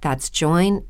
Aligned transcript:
That's 0.00 0.30
joinmidi.com. 0.30 0.86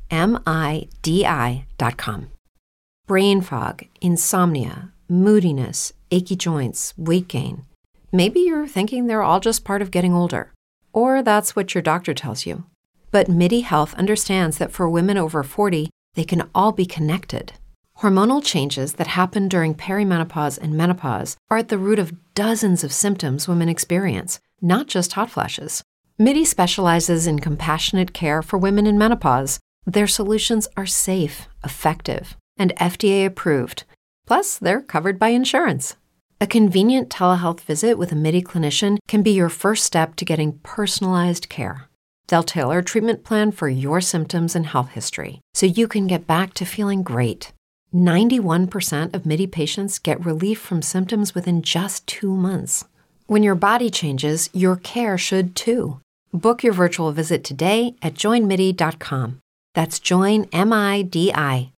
Brain 3.07 3.41
fog, 3.41 3.83
insomnia, 3.99 4.93
moodiness, 5.09 5.93
achy 6.11 6.35
joints, 6.35 6.93
weight 6.97 7.27
gain. 7.27 7.65
Maybe 8.11 8.41
you're 8.41 8.67
thinking 8.67 9.07
they're 9.07 9.23
all 9.23 9.39
just 9.39 9.63
part 9.63 9.81
of 9.81 9.91
getting 9.91 10.13
older, 10.13 10.53
or 10.93 11.21
that's 11.21 11.55
what 11.55 11.73
your 11.73 11.81
doctor 11.81 12.13
tells 12.13 12.45
you. 12.45 12.65
But 13.09 13.27
MIDI 13.27 13.61
Health 13.61 13.93
understands 13.95 14.57
that 14.57 14.71
for 14.71 14.89
women 14.89 15.17
over 15.17 15.43
40, 15.43 15.89
they 16.13 16.23
can 16.23 16.49
all 16.55 16.71
be 16.71 16.85
connected. 16.85 17.53
Hormonal 17.99 18.43
changes 18.43 18.93
that 18.93 19.07
happen 19.07 19.47
during 19.47 19.75
perimenopause 19.75 20.57
and 20.57 20.73
menopause 20.73 21.37
are 21.49 21.57
at 21.57 21.69
the 21.69 21.77
root 21.77 21.99
of 21.99 22.13
dozens 22.33 22.83
of 22.83 22.91
symptoms 22.91 23.47
women 23.47 23.69
experience, 23.69 24.39
not 24.61 24.87
just 24.87 25.13
hot 25.13 25.29
flashes. 25.29 25.83
MIDI 26.21 26.45
specializes 26.45 27.25
in 27.25 27.39
compassionate 27.39 28.13
care 28.13 28.43
for 28.43 28.59
women 28.59 28.85
in 28.85 28.95
menopause. 28.95 29.59
Their 29.87 30.05
solutions 30.05 30.67
are 30.77 30.85
safe, 30.85 31.47
effective, 31.63 32.37
and 32.59 32.75
FDA 32.75 33.25
approved. 33.25 33.85
Plus, 34.27 34.59
they're 34.59 34.83
covered 34.83 35.17
by 35.17 35.29
insurance. 35.29 35.95
A 36.39 36.45
convenient 36.45 37.09
telehealth 37.09 37.61
visit 37.61 37.97
with 37.97 38.11
a 38.11 38.15
MIDI 38.15 38.43
clinician 38.43 38.99
can 39.07 39.23
be 39.23 39.31
your 39.31 39.49
first 39.49 39.83
step 39.83 40.15
to 40.17 40.23
getting 40.23 40.59
personalized 40.59 41.49
care. 41.49 41.89
They'll 42.27 42.43
tailor 42.43 42.77
a 42.77 42.83
treatment 42.83 43.23
plan 43.23 43.51
for 43.51 43.67
your 43.67 43.99
symptoms 43.99 44.55
and 44.55 44.67
health 44.67 44.89
history 44.89 45.41
so 45.55 45.65
you 45.65 45.87
can 45.87 46.05
get 46.05 46.27
back 46.27 46.53
to 46.53 46.65
feeling 46.65 47.01
great. 47.01 47.51
91% 47.95 49.15
of 49.15 49.25
MIDI 49.25 49.47
patients 49.47 49.97
get 49.97 50.23
relief 50.23 50.59
from 50.61 50.83
symptoms 50.83 51.33
within 51.33 51.63
just 51.63 52.05
two 52.05 52.35
months. 52.35 52.85
When 53.25 53.41
your 53.41 53.55
body 53.55 53.89
changes, 53.89 54.51
your 54.53 54.75
care 54.75 55.17
should 55.17 55.55
too. 55.55 55.97
Book 56.33 56.63
your 56.63 56.73
virtual 56.73 57.11
visit 57.11 57.43
today 57.43 57.95
at 58.01 58.15
joinmidi.com. 58.15 59.39
That's 59.73 59.99
joinmidi.com. 59.99 61.71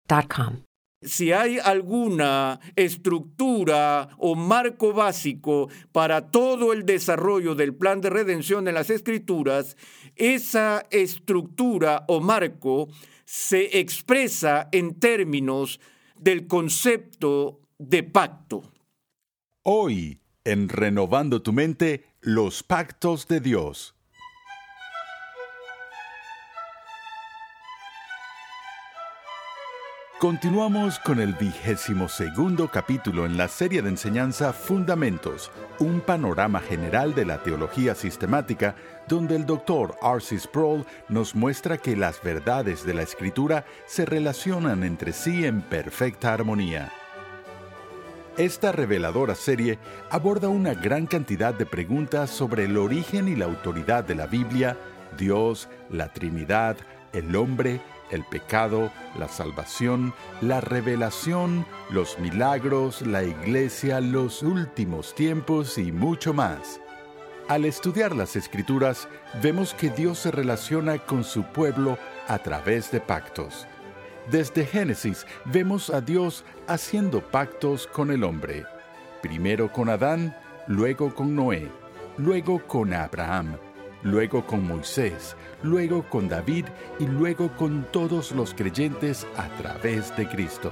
si 1.03 1.33
hay 1.33 1.59
alguna 1.59 2.61
estructura 2.77 4.09
o 4.19 4.35
marco 4.35 4.93
básico 4.93 5.69
para 5.91 6.31
todo 6.31 6.73
el 6.73 6.87
desarrollo 6.87 7.55
del 7.55 7.75
plan 7.75 8.01
de 8.01 8.11
redención 8.11 8.69
en 8.69 8.75
las 8.75 8.91
escrituras, 8.91 9.77
esa 10.17 10.87
estructura 10.91 12.05
o 12.09 12.21
marco 12.21 12.89
se 13.25 13.79
expresa 13.81 14.69
en 14.73 14.99
términos 14.99 15.81
del 16.19 16.47
concepto 16.47 17.61
de 17.79 18.03
pacto. 18.03 18.63
Hoy, 19.65 20.21
en 20.45 20.69
Renovando 20.69 21.43
tu 21.43 21.53
mente, 21.53 22.05
los 22.21 22.63
pactos 22.63 23.27
de 23.27 23.41
Dios. 23.41 23.95
Continuamos 30.23 31.01
con 31.01 31.19
el 31.19 31.33
vigésimo 31.35 32.09
segundo 32.09 32.69
capítulo 32.69 33.27
en 33.27 33.37
la 33.37 33.49
serie 33.49 33.83
de 33.83 33.89
enseñanza 33.89 34.53
Fundamentos, 34.53 35.51
un 35.81 36.01
panorama 36.01 36.61
general 36.61 37.13
de 37.13 37.25
la 37.25 37.43
teología 37.43 37.97
sistemática, 37.97 38.77
donde 39.09 39.35
el 39.35 39.47
doctor 39.47 39.97
R.C. 40.01 40.39
Sproul 40.39 40.87
nos 41.09 41.35
muestra 41.35 41.77
que 41.77 41.97
las 41.97 42.23
verdades 42.23 42.87
de 42.87 42.95
la 42.95 43.03
Escritura 43.03 43.65
se 43.87 44.05
relacionan 44.05 44.85
entre 44.85 45.13
sí 45.13 45.45
en 45.45 45.61
perfecta 45.61 46.33
armonía. 46.33 46.93
Esta 48.37 48.71
reveladora 48.71 49.35
serie 49.35 49.81
aborda 50.09 50.49
una 50.49 50.75
gran 50.75 51.07
cantidad 51.07 51.53
de 51.53 51.67
preguntas 51.67 52.31
sobre 52.31 52.67
el 52.67 52.77
origen 52.77 53.27
y 53.27 53.35
la 53.35 53.47
autoridad 53.47 54.05
de 54.05 54.15
la 54.15 54.29
Biblia, 54.29 54.79
Dios, 55.19 55.69
la 55.91 56.13
Trinidad, 56.13 56.77
el 57.13 57.35
hombre, 57.35 57.81
el 58.13 58.25
pecado, 58.25 58.93
la 59.19 59.29
salvación, 59.29 60.15
la 60.41 60.61
revelación, 60.61 61.67
los 61.91 62.19
milagros, 62.19 63.03
la 63.03 63.25
iglesia, 63.25 64.01
los 64.01 64.43
últimos 64.43 65.15
tiempos 65.15 65.79
y 65.79 65.91
mucho 65.91 66.33
más. 66.33 66.81
Al 67.49 67.65
estudiar 67.65 68.15
las 68.15 68.37
escrituras, 68.37 69.09
vemos 69.43 69.75
que 69.75 69.91
Dios 69.91 70.19
se 70.19 70.31
relaciona 70.31 70.99
con 70.99 71.25
su 71.25 71.43
pueblo 71.43 71.99
a 72.29 72.39
través 72.39 72.91
de 72.93 73.01
pactos. 73.01 73.67
Desde 74.31 74.65
Génesis 74.65 75.27
vemos 75.47 75.91
a 75.91 76.01
Dios 76.01 76.45
haciendo 76.69 77.21
pactos 77.21 77.89
con 77.89 78.13
el 78.13 78.23
hombre, 78.23 78.65
primero 79.21 79.73
con 79.73 79.89
Adán, 79.89 80.37
luego 80.69 81.13
con 81.13 81.35
Noé, 81.35 81.69
luego 82.17 82.65
con 82.67 82.95
Abraham, 82.95 83.57
luego 84.03 84.45
con 84.47 84.67
Moisés, 84.67 85.37
luego 85.63 86.03
con 86.09 86.29
David 86.29 86.67
y 86.99 87.07
luego 87.07 87.51
con 87.57 87.85
todos 87.93 88.33
los 88.33 88.55
creyentes 88.55 89.27
a 89.37 89.49
través 89.57 90.17
de 90.17 90.29
Cristo. 90.29 90.71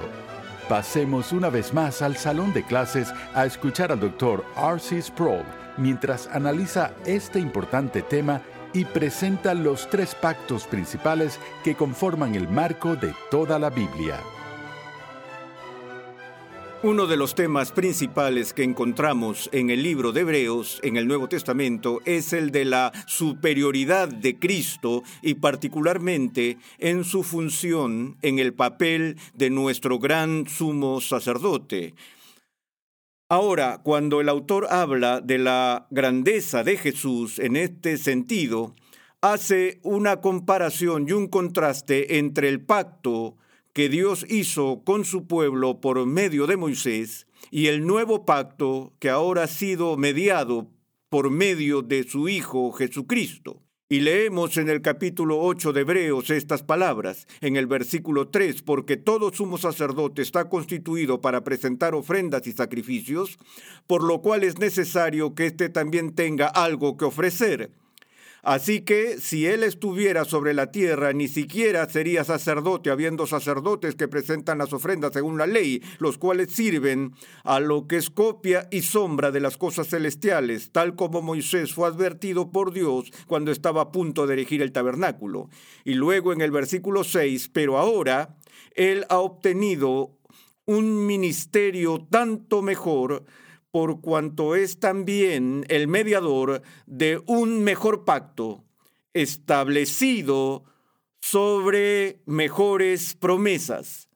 Pasemos 0.68 1.32
una 1.32 1.50
vez 1.50 1.74
más 1.74 2.00
al 2.02 2.16
salón 2.16 2.52
de 2.52 2.62
clases 2.62 3.12
a 3.34 3.44
escuchar 3.44 3.91
al 3.91 4.00
doctor 4.00 4.44
R.C. 4.56 5.02
Sproul 5.02 5.44
mientras 5.76 6.28
analiza 6.28 6.92
este 7.04 7.41
importante 7.41 8.02
tema 8.02 8.42
y 8.72 8.84
presenta 8.84 9.54
los 9.54 9.88
tres 9.91 10.14
pactos 10.14 10.66
principales 10.66 11.41
que 11.64 11.74
conforman 11.74 12.34
el 12.34 12.48
marco 12.48 12.94
de 12.94 13.14
toda 13.30 13.58
la 13.58 13.70
Biblia. 13.70 14.20
Uno 16.82 17.06
de 17.06 17.18
los 17.18 17.34
temas 17.34 17.72
principales 17.72 18.54
que 18.54 18.62
encontramos 18.62 19.50
en 19.52 19.68
el 19.68 19.82
libro 19.82 20.12
de 20.12 20.22
Hebreos, 20.22 20.80
en 20.82 20.96
el 20.96 21.06
Nuevo 21.06 21.28
Testamento, 21.28 22.00
es 22.06 22.32
el 22.32 22.52
de 22.52 22.64
la 22.64 22.91
superioridad 23.06 24.08
de 24.08 24.38
Cristo 24.38 25.02
y 25.20 25.34
particularmente 25.34 26.56
en 26.78 27.04
su 27.04 27.22
función 27.22 28.16
en 28.22 28.38
el 28.38 28.54
papel 28.54 29.18
de 29.34 29.50
nuestro 29.50 29.98
gran 29.98 30.48
sumo 30.48 31.02
sacerdote. 31.02 31.94
Ahora, 33.28 33.82
cuando 33.82 34.22
el 34.22 34.30
autor 34.30 34.66
habla 34.70 35.20
de 35.20 35.36
la 35.36 35.86
grandeza 35.91 36.64
de 36.64 36.78
Jesús 36.78 37.41
en 37.41 37.56
este 37.56 37.98
sentido, 37.98 38.74
hace 39.20 39.80
una 39.82 40.22
comparación 40.22 41.04
y 41.06 41.12
un 41.12 41.28
contraste 41.28 42.16
entre 42.16 42.48
el 42.48 42.64
pacto 42.64 43.36
que 43.72 43.88
Dios 43.88 44.26
hizo 44.28 44.82
con 44.84 45.04
su 45.04 45.26
pueblo 45.26 45.81
por 45.81 46.04
medio 46.06 46.47
de 46.47 46.56
Moisés 46.56 47.27
y 47.50 47.66
el 47.66 47.86
nuevo 47.86 48.24
pacto 48.24 48.92
que 48.98 49.10
ahora 49.10 49.45
ha 49.45 49.48
sido 49.48 49.97
mediado 49.97 50.68
por 51.09 51.30
medio 51.30 51.83
de 51.83 52.04
su 52.04 52.28
Hijo 52.28 52.72
Jesucristo. 52.72 53.62
Y 53.92 54.00
leemos 54.00 54.56
en 54.56 54.68
el 54.68 54.83
capítulo 54.83 55.41
8 55.41 55.72
de 55.72 55.80
Hebreos 55.80 56.30
estas 56.30 56.62
palabras, 56.62 57.27
en 57.41 57.56
el 57.56 57.66
versículo 57.66 58.28
3, 58.28 58.62
porque 58.62 58.97
todo 58.97 59.33
sumo 59.33 59.59
sacerdote 59.59 60.22
está 60.22 60.48
constituido 60.48 61.21
para 61.21 61.42
presentar 61.42 61.97
ofrendas 61.97 62.47
y 62.47 62.53
sacrificios, 62.53 63.36
por 63.89 64.04
lo 64.04 64.22
cual 64.22 64.45
es 64.45 64.60
necesario 64.60 65.34
que 65.34 65.47
éste 65.47 65.71
también 65.71 66.15
tenga 66.15 66.47
algo 66.47 66.97
que 66.97 67.04
ofrecer. 67.04 67.72
Así 68.42 68.83
que 68.83 69.19
si 69.19 69.47
él 69.47 69.63
estuviera 69.63 70.25
sobre 70.25 70.54
la 70.54 70.71
tierra, 70.71 71.13
ni 71.13 71.28
siquiera 71.28 71.89
sería 71.89 72.25
sacerdote, 72.25 72.91
habiendo 72.91 73.27
sacerdotes 73.27 73.95
que 73.95 74.09
presentan 74.09 74.59
las 74.59 74.72
ofrendas 74.72 75.13
según 75.13 75.39
la 75.39 75.47
ley, 75.47 75.83
los 75.98 76.19
cuales 76.19 76.51
sirven 76.53 77.13
a 77.45 77.60
lo 77.60 77.87
que 77.87 77.97
es 77.97 78.10
copia 78.10 78.66
y 78.71 78.83
sombra 78.83 79.31
de 79.31 79.41
las 79.41 79.57
cosas 79.57 79.89
celestiales, 79.89 80.72
tal 80.72 80.95
como 80.95 81.22
Moisés 81.22 81.75
fue 81.75 81.89
advertido 81.89 82.51
por 82.51 82.72
Dios 82.72 83.13
cuando 83.27 83.53
estaba 83.53 83.83
a 83.83 83.92
punto 83.92 84.27
de 84.27 84.34
erigir 84.34 84.63
el 84.63 84.72
tabernáculo. 84.72 85.48
Y 85.84 85.95
luego 85.95 86.33
en 86.33 86.41
el 86.41 86.51
versículo 86.51 87.04
6, 87.04 87.51
pero 87.53 87.78
ahora 87.78 88.36
él 88.75 89.04
ha 89.09 89.19
obtenido 89.19 90.16
un 90.66 91.07
ministerio 91.07 92.07
tanto 92.10 92.63
mejor 92.63 93.25
por 93.71 94.01
cuanto 94.01 94.55
es 94.55 94.78
también 94.78 95.65
el 95.69 95.89
mediador 95.89 96.63
de 96.87 97.22
un 97.27 97.63
mejor 97.63 98.05
pacto 98.05 98.65
establecido 99.15 100.65
sobre 101.21 102.21
mejores 102.27 103.15
promesas. 103.15 104.09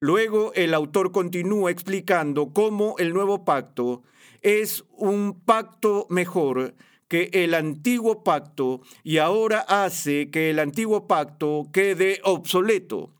Luego 0.00 0.52
el 0.54 0.74
autor 0.74 1.12
continúa 1.12 1.70
explicando 1.70 2.52
cómo 2.52 2.94
el 2.98 3.12
nuevo 3.12 3.44
pacto 3.44 4.02
es 4.42 4.84
un 4.96 5.40
pacto 5.40 6.06
mejor 6.08 6.74
que 7.08 7.28
el 7.32 7.54
antiguo 7.54 8.22
pacto 8.22 8.80
y 9.02 9.18
ahora 9.18 9.60
hace 9.60 10.30
que 10.30 10.50
el 10.50 10.58
antiguo 10.58 11.06
pacto 11.06 11.66
quede 11.72 12.20
obsoleto. 12.24 13.10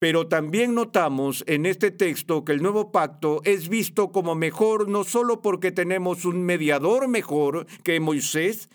Pero 0.00 0.28
también 0.28 0.74
notamos 0.74 1.44
en 1.46 1.66
este 1.66 1.90
texto 1.90 2.42
que 2.42 2.52
el 2.52 2.62
nuevo 2.62 2.90
pacto 2.90 3.42
es 3.44 3.68
visto 3.68 4.10
como 4.12 4.34
mejor 4.34 4.88
no 4.88 5.04
solo 5.04 5.42
porque 5.42 5.72
tenemos 5.72 6.24
un 6.24 6.42
mediador 6.42 7.06
mejor 7.06 7.66
que 7.84 8.00
Moisés, 8.00 8.70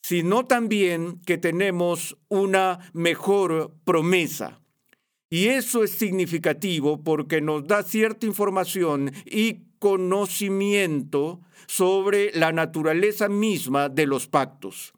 sino 0.00 0.46
también 0.46 1.20
que 1.26 1.36
tenemos 1.36 2.16
una 2.28 2.90
mejor 2.94 3.76
promesa. 3.84 4.62
Y 5.28 5.48
eso 5.48 5.84
es 5.84 5.90
significativo 5.90 7.04
porque 7.04 7.42
nos 7.42 7.66
da 7.66 7.82
cierta 7.82 8.24
información 8.24 9.12
y 9.26 9.66
conocimiento 9.78 11.42
sobre 11.66 12.32
la 12.32 12.50
naturaleza 12.50 13.28
misma 13.28 13.90
de 13.90 14.06
los 14.06 14.26
pactos 14.26 14.94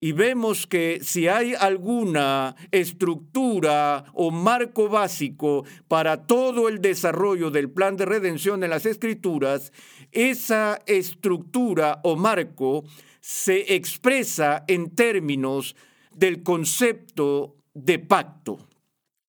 y 0.00 0.12
vemos 0.12 0.66
que 0.66 1.00
si 1.02 1.28
hay 1.28 1.54
alguna 1.54 2.56
estructura 2.70 4.04
o 4.12 4.30
marco 4.30 4.88
básico 4.88 5.64
para 5.88 6.26
todo 6.26 6.68
el 6.68 6.80
desarrollo 6.80 7.50
del 7.50 7.70
plan 7.70 7.96
de 7.96 8.04
redención 8.04 8.62
en 8.64 8.70
las 8.70 8.86
escrituras, 8.86 9.72
esa 10.12 10.80
estructura 10.86 12.00
o 12.04 12.16
marco 12.16 12.84
se 13.20 13.74
expresa 13.74 14.64
en 14.68 14.94
términos 14.94 15.74
del 16.14 16.42
concepto 16.42 17.56
de 17.72 17.98
pacto. 17.98 18.58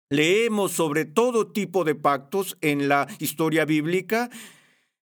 Leemos 0.09 0.71
sobre 0.71 1.05
todo 1.05 1.47
tipo 1.47 1.83
de 1.83 1.95
pactos 1.95 2.57
en 2.61 2.87
la 2.87 3.07
historia 3.19 3.65
bíblica 3.65 4.29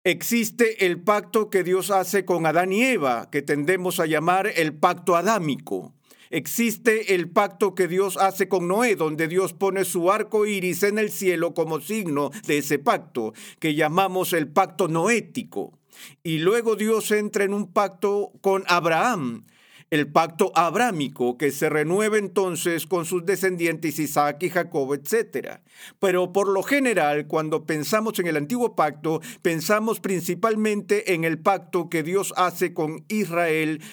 Existe 0.06 0.86
el 0.86 1.00
pacto 1.00 1.50
que 1.50 1.64
Dios 1.64 1.90
hace 1.90 2.26
con 2.26 2.46
Adán 2.46 2.74
y 2.74 2.84
Eva, 2.84 3.30
que 3.32 3.42
tendemos 3.42 4.02
a 4.02 4.06
llamar 4.06 4.52
el 4.54 4.74
pacto 4.74 5.16
adámico. 5.16 5.94
Existe 6.30 7.16
el 7.16 7.30
pacto 7.30 7.74
que 7.74 7.88
Dios 7.88 8.18
hace 8.18 8.50
con 8.50 8.68
Noé, 8.68 8.98
donde 8.98 9.30
Dios 9.30 9.54
pone 9.54 9.86
su 9.86 10.12
arco 10.12 10.46
iris 10.46 10.84
en 10.84 10.98
el 11.00 11.10
cielo 11.10 11.54
como 11.54 11.80
signo 11.80 12.32
de 12.46 12.58
ese 12.58 12.80
pacto, 12.80 13.32
que 13.60 13.76
llamamos 13.76 14.34
el 14.34 14.50
pacto 14.50 14.90
noético. 14.90 15.80
Y 16.22 16.40
luego 16.40 16.76
Dios 16.76 17.10
entra 17.12 17.46
en 17.46 17.54
un 17.54 17.72
pacto 17.72 18.34
con 18.42 18.66
Abraham, 18.68 19.46
el 19.94 20.08
pacto 20.08 20.52
abrámico 20.56 21.38
que 21.38 21.52
se 21.52 21.70
renueva 21.70 22.18
entonces 22.18 22.88
con 22.88 23.06
sus 23.06 23.28
descendientes 23.28 24.00
Isaac 24.00 24.42
y 24.42 24.50
Jacob, 24.50 24.92
etc. 24.96 25.60
Pero 26.00 26.34
por 26.34 26.48
lo 26.48 26.64
general, 26.64 27.28
cuando 27.28 27.68
pensamos 27.68 28.18
en 28.18 28.26
el 28.26 28.38
antiguo 28.38 28.76
pacto, 28.76 29.22
pensamos 29.44 30.00
principalmente 30.00 31.14
en 31.14 31.26
el 31.26 31.38
pacto 31.38 31.92
que 31.92 32.02
Dios 32.02 32.34
hace 32.38 32.74
con 32.74 33.06
Israel 33.08 33.84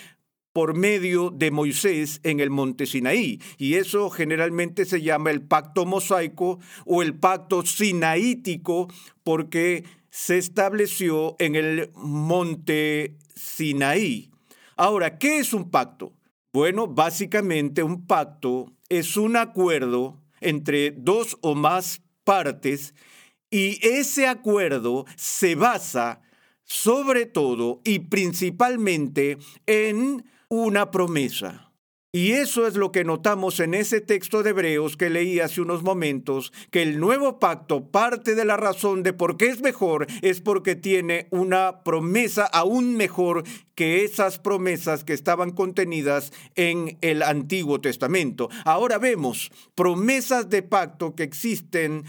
por 0.55 0.73
medio 0.73 1.29
de 1.29 1.51
Moisés 1.51 2.21
en 2.23 2.41
el 2.41 2.49
monte 2.49 2.87
Sinaí. 2.87 3.39
Y 3.59 3.75
eso 3.75 4.09
generalmente 4.09 4.87
se 4.87 5.03
llama 5.03 5.31
el 5.31 5.43
pacto 5.43 5.85
mosaico 5.85 6.61
o 6.87 7.03
el 7.03 7.15
pacto 7.15 7.63
sinaítico 7.63 8.89
porque 9.23 9.85
se 10.09 10.39
estableció 10.39 11.37
en 11.39 11.57
el 11.57 11.91
monte 11.95 13.19
Sinaí. 13.35 14.30
Ahora, 14.83 15.19
¿qué 15.19 15.41
es 15.41 15.53
un 15.53 15.71
pacto? 15.71 16.15
Bueno, 16.55 16.87
básicamente 16.87 17.83
un 17.83 18.07
pacto 18.07 18.73
es 18.89 19.19
un 19.19 19.37
acuerdo 19.37 20.23
entre 20.41 20.91
dos 20.91 21.37
o 21.43 21.55
más 21.55 22.01
partes 22.25 22.95
y 23.51 23.79
ese 23.87 24.27
acuerdo 24.27 25.05
se 25.17 25.55
basa 25.55 26.23
sobre 26.65 27.27
todo 27.27 27.83
y 27.85 27.99
principalmente 27.99 29.37
en 29.67 30.25
una 30.49 30.91
promesa. 30.91 31.70
Y 32.13 32.33
eso 32.33 32.67
es 32.67 32.75
lo 32.75 32.91
que 32.91 33.05
notamos 33.05 33.61
en 33.61 33.73
ese 33.73 34.01
texto 34.01 34.43
de 34.43 34.51
Hebreos 34.51 34.97
que 34.97 35.11
leí 35.11 35.39
hace 35.39 35.61
unos 35.61 35.85
momentos, 35.85 36.53
que 36.73 36.83
el 36.83 36.99
nuevo 36.99 37.39
pacto 37.39 37.89
parte 37.93 38.35
de 38.35 38.45
la 38.45 38.57
razón 38.57 39.05
de 39.05 39.13
por 39.13 39.37
qué 39.37 39.47
es 39.47 39.61
mejor, 39.61 40.09
es 40.21 40.41
porque 40.41 40.75
tiene 40.75 41.29
una 41.31 41.85
promesa 41.85 42.47
aún 42.47 42.97
mejor 42.97 43.45
que 43.77 44.03
esas 44.03 44.41
promesas 44.41 45.05
que 45.05 45.13
estaban 45.13 45.53
contenidas 45.53 46.33
en 46.57 46.99
el 47.01 47.23
Antiguo 47.23 47.81
Testamento. 47.81 48.49
Ahora 48.65 48.99
vemos 48.99 49.53
promesas 49.77 50.51
de 50.51 50.65
pacto 50.65 51.15
que 51.15 51.23
existen 51.23 52.05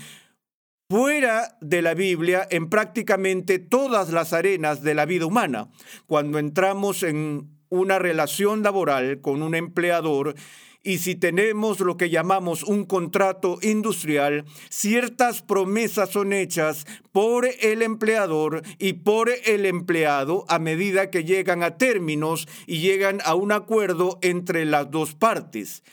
fuera 0.89 1.59
de 1.62 1.83
la 1.83 1.94
Biblia 1.94 2.47
en 2.50 2.69
prácticamente 2.69 3.59
todas 3.59 4.09
las 4.09 4.33
arenas 4.33 4.81
de 4.81 4.95
la 4.95 5.06
vida 5.06 5.27
humana. 5.27 5.69
Cuando 6.07 6.39
entramos 6.39 7.04
en 7.04 7.61
una 7.71 7.97
relación 7.97 8.62
laboral 8.62 9.21
con 9.21 9.41
un 9.41 9.56
empleador 9.56 10.35
y 10.83 10.97
si 10.97 11.15
tenemos 11.15 11.79
lo 11.79 11.95
que 11.95 12.09
llamamos 12.09 12.63
un 12.63 12.85
contrato 12.85 13.59
industrial, 13.62 14.45
ciertas 14.69 15.44
promesas 15.44 16.09
son 16.09 16.33
hechas 16.33 16.85
por 17.12 17.47
el 17.62 17.83
empleador 17.83 18.63
y 18.79 18.94
por 18.94 19.29
el 19.29 19.68
empleado 19.68 20.44
a 20.50 20.57
medida 20.57 21.12
que 21.12 21.23
llegan 21.23 21.62
a 21.62 21.77
términos 21.77 22.47
y 22.65 22.79
llegan 22.79 23.19
a 23.25 23.35
un 23.35 23.51
acuerdo 23.51 24.18
entre 24.23 24.65
las 24.65 24.89
dos 24.89 25.13
partes. 25.13 25.83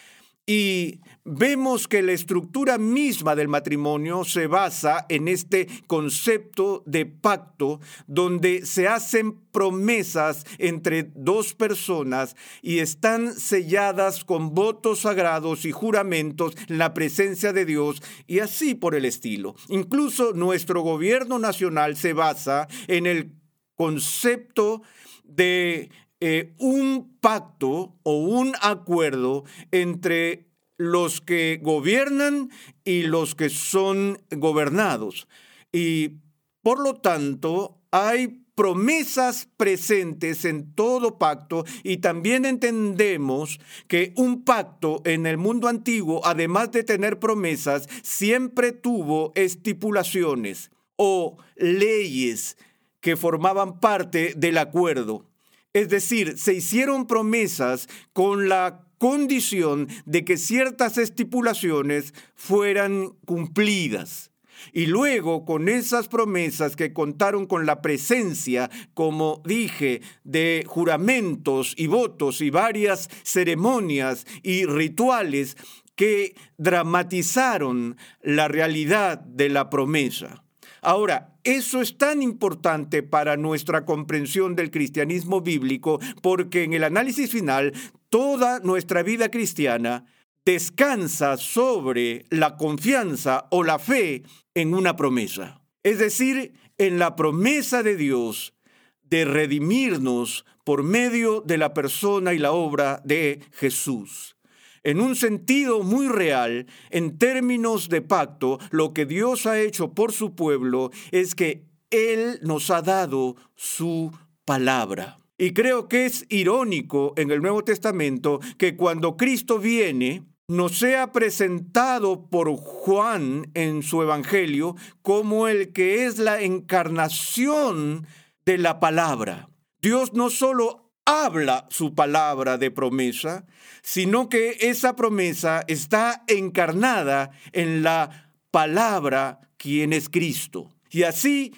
Y 0.46 1.00
vemos 1.28 1.86
que 1.88 2.02
la 2.02 2.12
estructura 2.12 2.78
misma 2.78 3.36
del 3.36 3.48
matrimonio 3.48 4.24
se 4.24 4.46
basa 4.46 5.06
en 5.08 5.28
este 5.28 5.68
concepto 5.86 6.82
de 6.86 7.06
pacto 7.06 7.80
donde 8.06 8.64
se 8.64 8.88
hacen 8.88 9.38
promesas 9.52 10.44
entre 10.58 11.10
dos 11.14 11.54
personas 11.54 12.36
y 12.62 12.78
están 12.78 13.34
selladas 13.34 14.24
con 14.24 14.54
votos 14.54 15.00
sagrados 15.00 15.64
y 15.64 15.72
juramentos 15.72 16.54
en 16.68 16.78
la 16.78 16.94
presencia 16.94 17.52
de 17.52 17.64
Dios 17.64 18.02
y 18.26 18.40
así 18.40 18.74
por 18.74 18.94
el 18.94 19.04
estilo. 19.04 19.54
Incluso 19.68 20.32
nuestro 20.32 20.82
gobierno 20.82 21.38
nacional 21.38 21.96
se 21.96 22.12
basa 22.12 22.68
en 22.86 23.06
el 23.06 23.32
concepto 23.74 24.82
de 25.24 25.90
eh, 26.20 26.54
un 26.58 27.16
pacto 27.20 27.94
o 28.02 28.18
un 28.18 28.54
acuerdo 28.60 29.44
entre 29.70 30.47
los 30.78 31.20
que 31.20 31.60
gobiernan 31.62 32.50
y 32.84 33.02
los 33.02 33.34
que 33.34 33.50
son 33.50 34.22
gobernados. 34.30 35.28
Y 35.72 36.20
por 36.62 36.80
lo 36.80 36.94
tanto, 36.94 37.78
hay 37.90 38.44
promesas 38.54 39.48
presentes 39.56 40.44
en 40.44 40.74
todo 40.74 41.16
pacto 41.18 41.64
y 41.84 41.98
también 41.98 42.44
entendemos 42.44 43.60
que 43.86 44.12
un 44.16 44.44
pacto 44.44 45.00
en 45.04 45.26
el 45.26 45.36
mundo 45.36 45.68
antiguo, 45.68 46.20
además 46.24 46.72
de 46.72 46.82
tener 46.82 47.20
promesas, 47.20 47.88
siempre 48.02 48.72
tuvo 48.72 49.32
estipulaciones 49.36 50.72
o 50.96 51.36
leyes 51.54 52.56
que 53.00 53.16
formaban 53.16 53.78
parte 53.78 54.34
del 54.36 54.58
acuerdo. 54.58 55.24
Es 55.72 55.88
decir, 55.88 56.36
se 56.36 56.54
hicieron 56.54 57.06
promesas 57.06 57.88
con 58.12 58.48
la 58.48 58.87
condición 58.98 59.88
de 60.04 60.24
que 60.24 60.36
ciertas 60.36 60.98
estipulaciones 60.98 62.14
fueran 62.34 63.10
cumplidas. 63.24 64.30
Y 64.72 64.86
luego, 64.86 65.44
con 65.44 65.68
esas 65.68 66.08
promesas 66.08 66.76
que 66.76 66.92
contaron 66.92 67.46
con 67.46 67.64
la 67.64 67.80
presencia, 67.80 68.70
como 68.94 69.42
dije, 69.44 70.02
de 70.24 70.64
juramentos 70.66 71.74
y 71.76 71.86
votos 71.86 72.40
y 72.40 72.50
varias 72.50 73.08
ceremonias 73.22 74.26
y 74.42 74.66
rituales 74.66 75.56
que 75.94 76.34
dramatizaron 76.58 77.96
la 78.22 78.48
realidad 78.48 79.18
de 79.18 79.48
la 79.48 79.70
promesa. 79.70 80.44
Ahora, 80.80 81.34
eso 81.42 81.80
es 81.80 81.98
tan 81.98 82.22
importante 82.22 83.02
para 83.02 83.36
nuestra 83.36 83.84
comprensión 83.84 84.54
del 84.54 84.70
cristianismo 84.70 85.40
bíblico 85.40 85.98
porque 86.22 86.62
en 86.62 86.72
el 86.72 86.84
análisis 86.84 87.32
final 87.32 87.72
toda 88.08 88.60
nuestra 88.60 89.02
vida 89.02 89.30
cristiana 89.30 90.06
descansa 90.44 91.36
sobre 91.36 92.24
la 92.30 92.56
confianza 92.56 93.46
o 93.50 93.62
la 93.62 93.78
fe 93.78 94.22
en 94.54 94.74
una 94.74 94.96
promesa. 94.96 95.60
Es 95.82 95.98
decir, 95.98 96.52
en 96.78 96.98
la 96.98 97.16
promesa 97.16 97.82
de 97.82 97.96
Dios 97.96 98.54
de 99.02 99.24
redimirnos 99.24 100.44
por 100.64 100.82
medio 100.82 101.40
de 101.40 101.58
la 101.58 101.74
persona 101.74 102.34
y 102.34 102.38
la 102.38 102.52
obra 102.52 103.00
de 103.04 103.40
Jesús. 103.52 104.36
En 104.84 105.00
un 105.00 105.16
sentido 105.16 105.82
muy 105.82 106.08
real, 106.08 106.66
en 106.90 107.18
términos 107.18 107.88
de 107.88 108.00
pacto, 108.00 108.58
lo 108.70 108.94
que 108.94 109.06
Dios 109.06 109.46
ha 109.46 109.60
hecho 109.60 109.92
por 109.92 110.12
su 110.12 110.34
pueblo 110.34 110.90
es 111.10 111.34
que 111.34 111.66
Él 111.90 112.38
nos 112.42 112.70
ha 112.70 112.80
dado 112.80 113.36
su 113.54 114.12
palabra. 114.44 115.18
Y 115.38 115.52
creo 115.52 115.88
que 115.88 116.04
es 116.04 116.26
irónico 116.28 117.14
en 117.16 117.30
el 117.30 117.40
Nuevo 117.40 117.62
Testamento 117.62 118.40
que 118.58 118.76
cuando 118.76 119.16
Cristo 119.16 119.60
viene, 119.60 120.24
nos 120.48 120.78
sea 120.78 121.12
presentado 121.12 122.28
por 122.28 122.50
Juan 122.56 123.50
en 123.54 123.84
su 123.84 124.02
Evangelio 124.02 124.74
como 125.02 125.46
el 125.46 125.72
que 125.72 126.06
es 126.06 126.18
la 126.18 126.40
encarnación 126.40 128.06
de 128.44 128.58
la 128.58 128.80
palabra. 128.80 129.48
Dios 129.80 130.12
no 130.14 130.28
solo 130.28 130.90
habla 131.04 131.66
su 131.70 131.94
palabra 131.94 132.58
de 132.58 132.70
promesa, 132.70 133.46
sino 133.82 134.28
que 134.28 134.56
esa 134.60 134.96
promesa 134.96 135.64
está 135.68 136.24
encarnada 136.26 137.30
en 137.52 137.82
la 137.82 138.32
palabra 138.50 139.40
quien 139.56 139.92
es 139.92 140.08
Cristo. 140.08 140.70
Y 140.90 141.04
así 141.04 141.52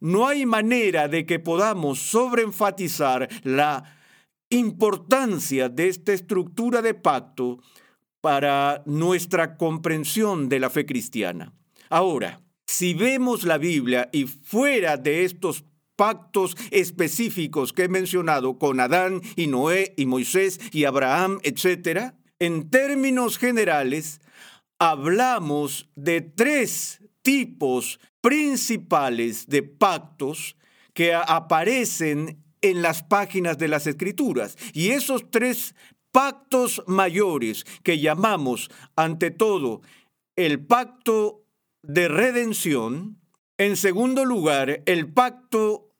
no 0.00 0.26
hay 0.26 0.46
manera 0.46 1.08
de 1.08 1.26
que 1.26 1.38
podamos 1.38 1.98
sobreenfatizar 1.98 3.28
la 3.42 3.84
importancia 4.50 5.68
de 5.68 5.88
esta 5.88 6.12
estructura 6.12 6.82
de 6.82 6.94
pacto 6.94 7.58
para 8.20 8.82
nuestra 8.86 9.56
comprensión 9.56 10.48
de 10.48 10.60
la 10.60 10.70
fe 10.70 10.86
cristiana. 10.86 11.52
Ahora, 11.90 12.40
si 12.66 12.94
vemos 12.94 13.44
la 13.44 13.58
Biblia 13.58 14.08
y 14.12 14.24
fuera 14.24 14.96
de 14.96 15.24
estos 15.24 15.64
pactos 15.96 16.56
específicos 16.70 17.72
que 17.72 17.84
he 17.84 17.88
mencionado 17.88 18.58
con 18.58 18.80
Adán 18.80 19.20
y 19.36 19.46
Noé 19.46 19.94
y 19.96 20.06
Moisés 20.06 20.58
y 20.72 20.84
Abraham, 20.84 21.38
etc., 21.42 22.14
en 22.38 22.68
términos 22.70 23.38
generales, 23.38 24.20
hablamos 24.78 25.88
de 25.94 26.20
tres 26.20 27.00
tipos 27.24 27.98
principales 28.20 29.48
de 29.48 29.64
pactos 29.64 30.56
que 30.92 31.14
aparecen 31.14 32.44
en 32.60 32.82
las 32.82 33.02
páginas 33.02 33.58
de 33.58 33.66
las 33.66 33.88
escrituras. 33.88 34.56
Y 34.72 34.90
esos 34.90 35.30
tres 35.30 35.74
pactos 36.12 36.84
mayores 36.86 37.64
que 37.82 37.98
llamamos, 37.98 38.70
ante 38.94 39.32
todo, 39.32 39.82
el 40.36 40.64
pacto 40.64 41.44
de 41.82 42.08
redención, 42.08 43.18
en 43.58 43.76
segundo 43.76 44.24
lugar, 44.24 44.82
el 44.86 45.12
pacto 45.12 45.90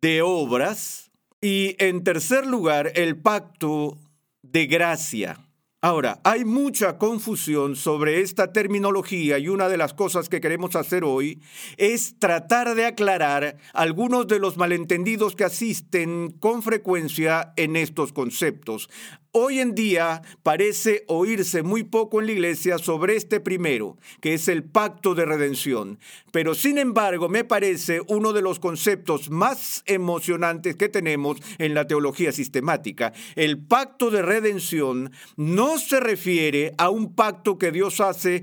de 0.00 0.22
obras 0.22 1.10
y 1.40 1.76
en 1.78 2.02
tercer 2.02 2.46
lugar, 2.46 2.92
el 2.96 3.16
pacto 3.16 3.98
de 4.42 4.66
gracia. 4.66 5.38
Ahora, 5.84 6.20
hay 6.22 6.44
mucha 6.44 6.96
confusión 6.96 7.74
sobre 7.74 8.20
esta 8.20 8.52
terminología 8.52 9.40
y 9.40 9.48
una 9.48 9.68
de 9.68 9.76
las 9.76 9.94
cosas 9.94 10.28
que 10.28 10.40
queremos 10.40 10.76
hacer 10.76 11.02
hoy 11.02 11.42
es 11.76 12.20
tratar 12.20 12.76
de 12.76 12.86
aclarar 12.86 13.56
algunos 13.74 14.28
de 14.28 14.38
los 14.38 14.56
malentendidos 14.56 15.34
que 15.34 15.42
asisten 15.42 16.36
con 16.38 16.62
frecuencia 16.62 17.52
en 17.56 17.74
estos 17.74 18.12
conceptos. 18.12 18.88
Hoy 19.34 19.60
en 19.60 19.74
día 19.74 20.20
parece 20.42 21.04
oírse 21.08 21.62
muy 21.62 21.84
poco 21.84 22.20
en 22.20 22.26
la 22.26 22.32
iglesia 22.32 22.76
sobre 22.76 23.16
este 23.16 23.40
primero, 23.40 23.96
que 24.20 24.34
es 24.34 24.46
el 24.46 24.62
pacto 24.62 25.14
de 25.14 25.24
redención. 25.24 25.98
Pero 26.32 26.54
sin 26.54 26.76
embargo, 26.76 27.30
me 27.30 27.42
parece 27.42 28.02
uno 28.08 28.34
de 28.34 28.42
los 28.42 28.58
conceptos 28.58 29.30
más 29.30 29.84
emocionantes 29.86 30.76
que 30.76 30.90
tenemos 30.90 31.38
en 31.56 31.72
la 31.72 31.86
teología 31.86 32.30
sistemática. 32.30 33.14
El 33.34 33.56
pacto 33.64 34.10
de 34.10 34.20
redención 34.20 35.10
no 35.36 35.78
se 35.78 35.98
refiere 35.98 36.74
a 36.76 36.90
un 36.90 37.14
pacto 37.14 37.56
que 37.56 37.72
Dios 37.72 38.02
hace 38.02 38.42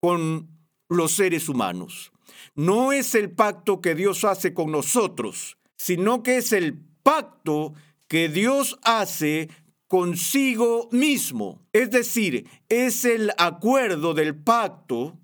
con 0.00 0.46
los 0.88 1.10
seres 1.10 1.48
humanos. 1.48 2.12
No 2.54 2.92
es 2.92 3.16
el 3.16 3.32
pacto 3.32 3.80
que 3.80 3.96
Dios 3.96 4.22
hace 4.22 4.54
con 4.54 4.70
nosotros, 4.70 5.58
sino 5.76 6.22
que 6.22 6.36
es 6.36 6.52
el 6.52 6.78
pacto 7.02 7.72
que 8.06 8.28
Dios 8.28 8.78
hace 8.84 9.48
consigo 9.88 10.88
mismo. 10.92 11.66
Es 11.72 11.90
decir, 11.90 12.46
es 12.68 13.04
el 13.04 13.32
acuerdo 13.38 14.14
del 14.14 14.36
pacto 14.36 15.18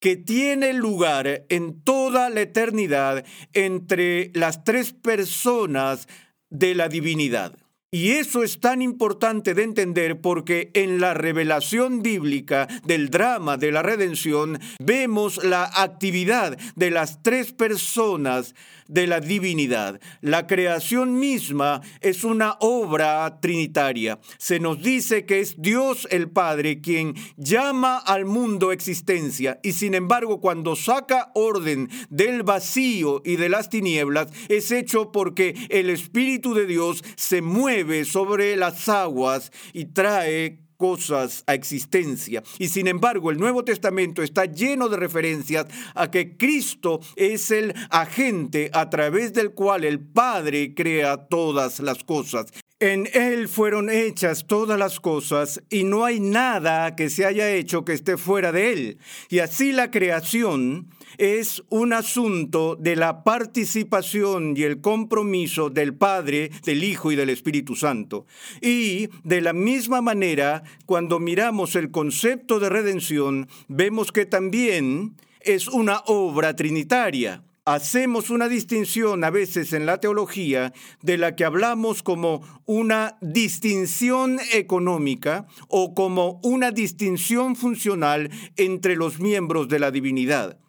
que 0.00 0.16
tiene 0.16 0.72
lugar 0.72 1.44
en 1.48 1.80
toda 1.82 2.30
la 2.30 2.42
eternidad 2.42 3.24
entre 3.52 4.30
las 4.34 4.64
tres 4.64 4.92
personas 4.92 6.08
de 6.50 6.74
la 6.74 6.88
divinidad. 6.88 7.56
Y 7.92 8.10
eso 8.10 8.42
es 8.42 8.60
tan 8.60 8.82
importante 8.82 9.54
de 9.54 9.62
entender 9.62 10.20
porque 10.20 10.70
en 10.74 11.00
la 11.00 11.14
revelación 11.14 12.02
bíblica 12.02 12.66
del 12.84 13.10
drama 13.10 13.56
de 13.56 13.72
la 13.72 13.82
redención 13.82 14.58
vemos 14.80 15.42
la 15.44 15.64
actividad 15.72 16.58
de 16.74 16.90
las 16.90 17.22
tres 17.22 17.52
personas 17.52 18.54
de 18.88 19.06
la 19.06 19.20
divinidad. 19.20 20.00
La 20.20 20.46
creación 20.46 21.18
misma 21.18 21.80
es 22.00 22.24
una 22.24 22.56
obra 22.60 23.38
trinitaria. 23.40 24.18
Se 24.38 24.60
nos 24.60 24.82
dice 24.82 25.24
que 25.24 25.40
es 25.40 25.60
Dios 25.60 26.06
el 26.10 26.30
Padre 26.30 26.80
quien 26.80 27.14
llama 27.36 27.98
al 27.98 28.24
mundo 28.24 28.72
existencia 28.72 29.60
y 29.62 29.72
sin 29.72 29.94
embargo 29.94 30.40
cuando 30.40 30.76
saca 30.76 31.30
orden 31.34 31.88
del 32.10 32.42
vacío 32.42 33.22
y 33.24 33.36
de 33.36 33.48
las 33.48 33.70
tinieblas 33.70 34.28
es 34.48 34.70
hecho 34.70 35.12
porque 35.12 35.54
el 35.68 35.90
Espíritu 35.90 36.54
de 36.54 36.66
Dios 36.66 37.02
se 37.16 37.42
mueve 37.42 38.04
sobre 38.04 38.56
las 38.56 38.88
aguas 38.88 39.52
y 39.72 39.86
trae 39.86 40.65
cosas 40.76 41.42
a 41.46 41.54
existencia. 41.54 42.42
Y 42.58 42.68
sin 42.68 42.86
embargo, 42.86 43.30
el 43.30 43.38
Nuevo 43.38 43.64
Testamento 43.64 44.22
está 44.22 44.44
lleno 44.44 44.88
de 44.88 44.96
referencias 44.96 45.66
a 45.94 46.10
que 46.10 46.36
Cristo 46.36 47.00
es 47.16 47.50
el 47.50 47.74
agente 47.90 48.70
a 48.72 48.90
través 48.90 49.32
del 49.32 49.52
cual 49.52 49.84
el 49.84 50.00
Padre 50.00 50.74
crea 50.74 51.16
todas 51.28 51.80
las 51.80 52.04
cosas. 52.04 52.46
En 52.78 53.08
Él 53.14 53.48
fueron 53.48 53.88
hechas 53.88 54.46
todas 54.46 54.78
las 54.78 55.00
cosas 55.00 55.62
y 55.70 55.84
no 55.84 56.04
hay 56.04 56.20
nada 56.20 56.94
que 56.94 57.08
se 57.08 57.24
haya 57.24 57.50
hecho 57.50 57.86
que 57.86 57.94
esté 57.94 58.18
fuera 58.18 58.52
de 58.52 58.70
Él. 58.70 58.98
Y 59.30 59.38
así 59.38 59.72
la 59.72 59.90
creación 59.90 60.90
es 61.16 61.62
un 61.70 61.94
asunto 61.94 62.76
de 62.76 62.94
la 62.94 63.24
participación 63.24 64.54
y 64.58 64.64
el 64.64 64.82
compromiso 64.82 65.70
del 65.70 65.94
Padre, 65.94 66.50
del 66.66 66.84
Hijo 66.84 67.10
y 67.10 67.16
del 67.16 67.30
Espíritu 67.30 67.76
Santo. 67.76 68.26
Y 68.60 69.08
de 69.24 69.40
la 69.40 69.54
misma 69.54 70.02
manera, 70.02 70.62
cuando 70.84 71.18
miramos 71.18 71.76
el 71.76 71.90
concepto 71.90 72.60
de 72.60 72.68
redención, 72.68 73.48
vemos 73.68 74.12
que 74.12 74.26
también 74.26 75.16
es 75.40 75.66
una 75.68 76.02
obra 76.04 76.54
trinitaria 76.54 77.42
hacemos 77.66 78.30
una 78.30 78.48
distinción 78.48 79.24
a 79.24 79.30
veces 79.30 79.72
en 79.72 79.86
la 79.86 79.98
teología 79.98 80.72
de 81.02 81.18
la 81.18 81.34
que 81.34 81.44
hablamos 81.44 82.04
como 82.04 82.42
una 82.64 83.18
distinción 83.20 84.38
económica 84.52 85.46
o 85.68 85.92
como 85.92 86.40
una 86.44 86.70
distinción 86.70 87.56
funcional 87.56 88.30
entre 88.56 88.94
los 88.94 89.18
miembros 89.18 89.68
de 89.68 89.80
la 89.80 89.90
divinidad. 89.90 90.60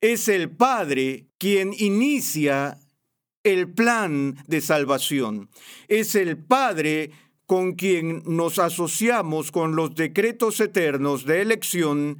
Es 0.00 0.28
el 0.28 0.50
Padre 0.50 1.28
quien 1.38 1.72
inicia 1.78 2.78
el 3.44 3.72
plan 3.72 4.36
de 4.48 4.60
salvación. 4.60 5.50
Es 5.86 6.16
el 6.16 6.36
Padre 6.36 7.12
con 7.46 7.74
quien 7.74 8.22
nos 8.26 8.58
asociamos 8.58 9.52
con 9.52 9.76
los 9.76 9.94
decretos 9.94 10.58
eternos 10.58 11.24
de 11.26 11.42
elección 11.42 12.18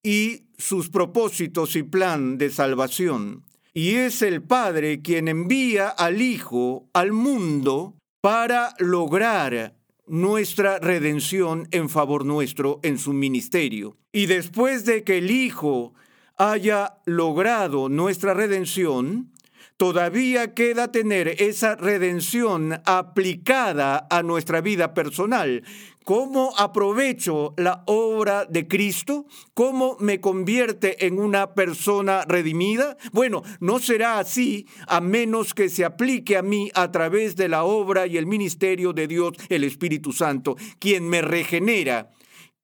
y 0.00 0.44
sus 0.58 0.90
propósitos 0.90 1.74
y 1.74 1.82
plan 1.82 2.38
de 2.38 2.50
salvación 2.50 3.42
y 3.74 3.96
es 3.96 4.22
el 4.22 4.40
Padre 4.40 5.02
quien 5.02 5.26
envía 5.26 5.88
al 5.88 6.22
Hijo 6.22 6.88
al 6.92 7.12
mundo 7.12 7.96
para 8.20 8.74
lograr 8.78 9.74
nuestra 10.06 10.78
redención 10.78 11.66
en 11.72 11.88
favor 11.88 12.24
nuestro 12.24 12.78
en 12.84 12.98
su 12.98 13.12
ministerio. 13.12 13.96
Y 14.12 14.26
después 14.26 14.84
de 14.84 15.02
que 15.02 15.18
el 15.18 15.30
Hijo 15.32 15.92
haya 16.36 16.98
logrado 17.04 17.88
nuestra 17.88 18.32
redención, 18.32 19.32
todavía 19.76 20.54
queda 20.54 20.92
tener 20.92 21.42
esa 21.42 21.74
redención 21.74 22.80
aplicada 22.84 24.06
a 24.08 24.22
nuestra 24.22 24.60
vida 24.60 24.94
personal. 24.94 25.64
¿Cómo 26.04 26.52
aprovecho 26.58 27.54
la 27.56 27.82
obra 27.86 28.44
de 28.44 28.68
Cristo? 28.68 29.24
¿Cómo 29.54 29.96
me 30.00 30.20
convierte 30.20 31.06
en 31.06 31.18
una 31.18 31.54
persona 31.54 32.26
redimida? 32.28 32.98
Bueno, 33.12 33.42
no 33.60 33.78
será 33.78 34.18
así 34.18 34.66
a 34.86 35.00
menos 35.00 35.54
que 35.54 35.70
se 35.70 35.82
aplique 35.82 36.36
a 36.36 36.42
mí 36.42 36.70
a 36.74 36.92
través 36.92 37.36
de 37.36 37.48
la 37.48 37.64
obra 37.64 38.06
y 38.06 38.18
el 38.18 38.26
ministerio 38.26 38.92
de 38.92 39.06
Dios, 39.06 39.32
el 39.48 39.64
Espíritu 39.64 40.12
Santo, 40.12 40.56
quien 40.78 41.08
me 41.08 41.22
regenera 41.22 42.10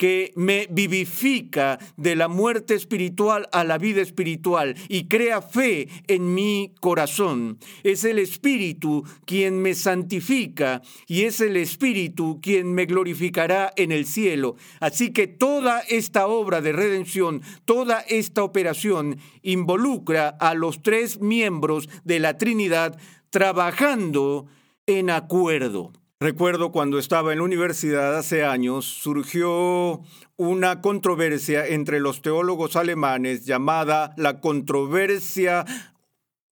que 0.01 0.33
me 0.35 0.67
vivifica 0.71 1.79
de 1.99 2.17
la 2.17 2.27
muerte 2.27 2.75
espiritual 2.75 3.51
a 3.53 3.65
la 3.65 3.77
vida 3.77 4.01
espiritual 4.01 4.75
y 4.89 5.09
crea 5.09 5.43
fe 5.43 5.89
en 6.07 6.33
mi 6.33 6.73
corazón. 6.81 7.59
Es 7.83 8.05
el 8.05 8.19
Espíritu 8.19 9.05
quien 9.27 9.61
me 9.61 9.75
santifica 9.75 10.81
y 11.07 11.25
es 11.25 11.43
el 11.43 11.59
Espíritu 11.59 12.41
quien 12.41 12.73
me 12.73 12.87
glorificará 12.87 13.75
en 13.77 13.93
el 13.93 14.07
cielo. 14.07 14.57
Así 14.81 15.13
que 15.13 15.27
toda 15.27 15.81
esta 15.81 16.29
obra 16.29 16.63
de 16.63 16.73
redención, 16.73 17.43
toda 17.67 18.01
esta 18.09 18.43
operación 18.43 19.19
involucra 19.43 20.31
a 20.31 20.55
los 20.55 20.81
tres 20.81 21.21
miembros 21.21 21.91
de 22.05 22.21
la 22.21 22.39
Trinidad 22.39 22.99
trabajando 23.29 24.47
en 24.87 25.11
acuerdo. 25.11 25.93
Recuerdo 26.23 26.71
cuando 26.71 26.99
estaba 26.99 27.33
en 27.33 27.39
la 27.39 27.45
universidad 27.45 28.19
hace 28.19 28.45
años, 28.45 28.85
surgió 28.85 30.03
una 30.37 30.83
controversia 30.83 31.67
entre 31.67 31.99
los 31.99 32.21
teólogos 32.21 32.77
alemanes 32.77 33.47
llamada 33.47 34.13
la 34.19 34.39
controversia 34.39 35.65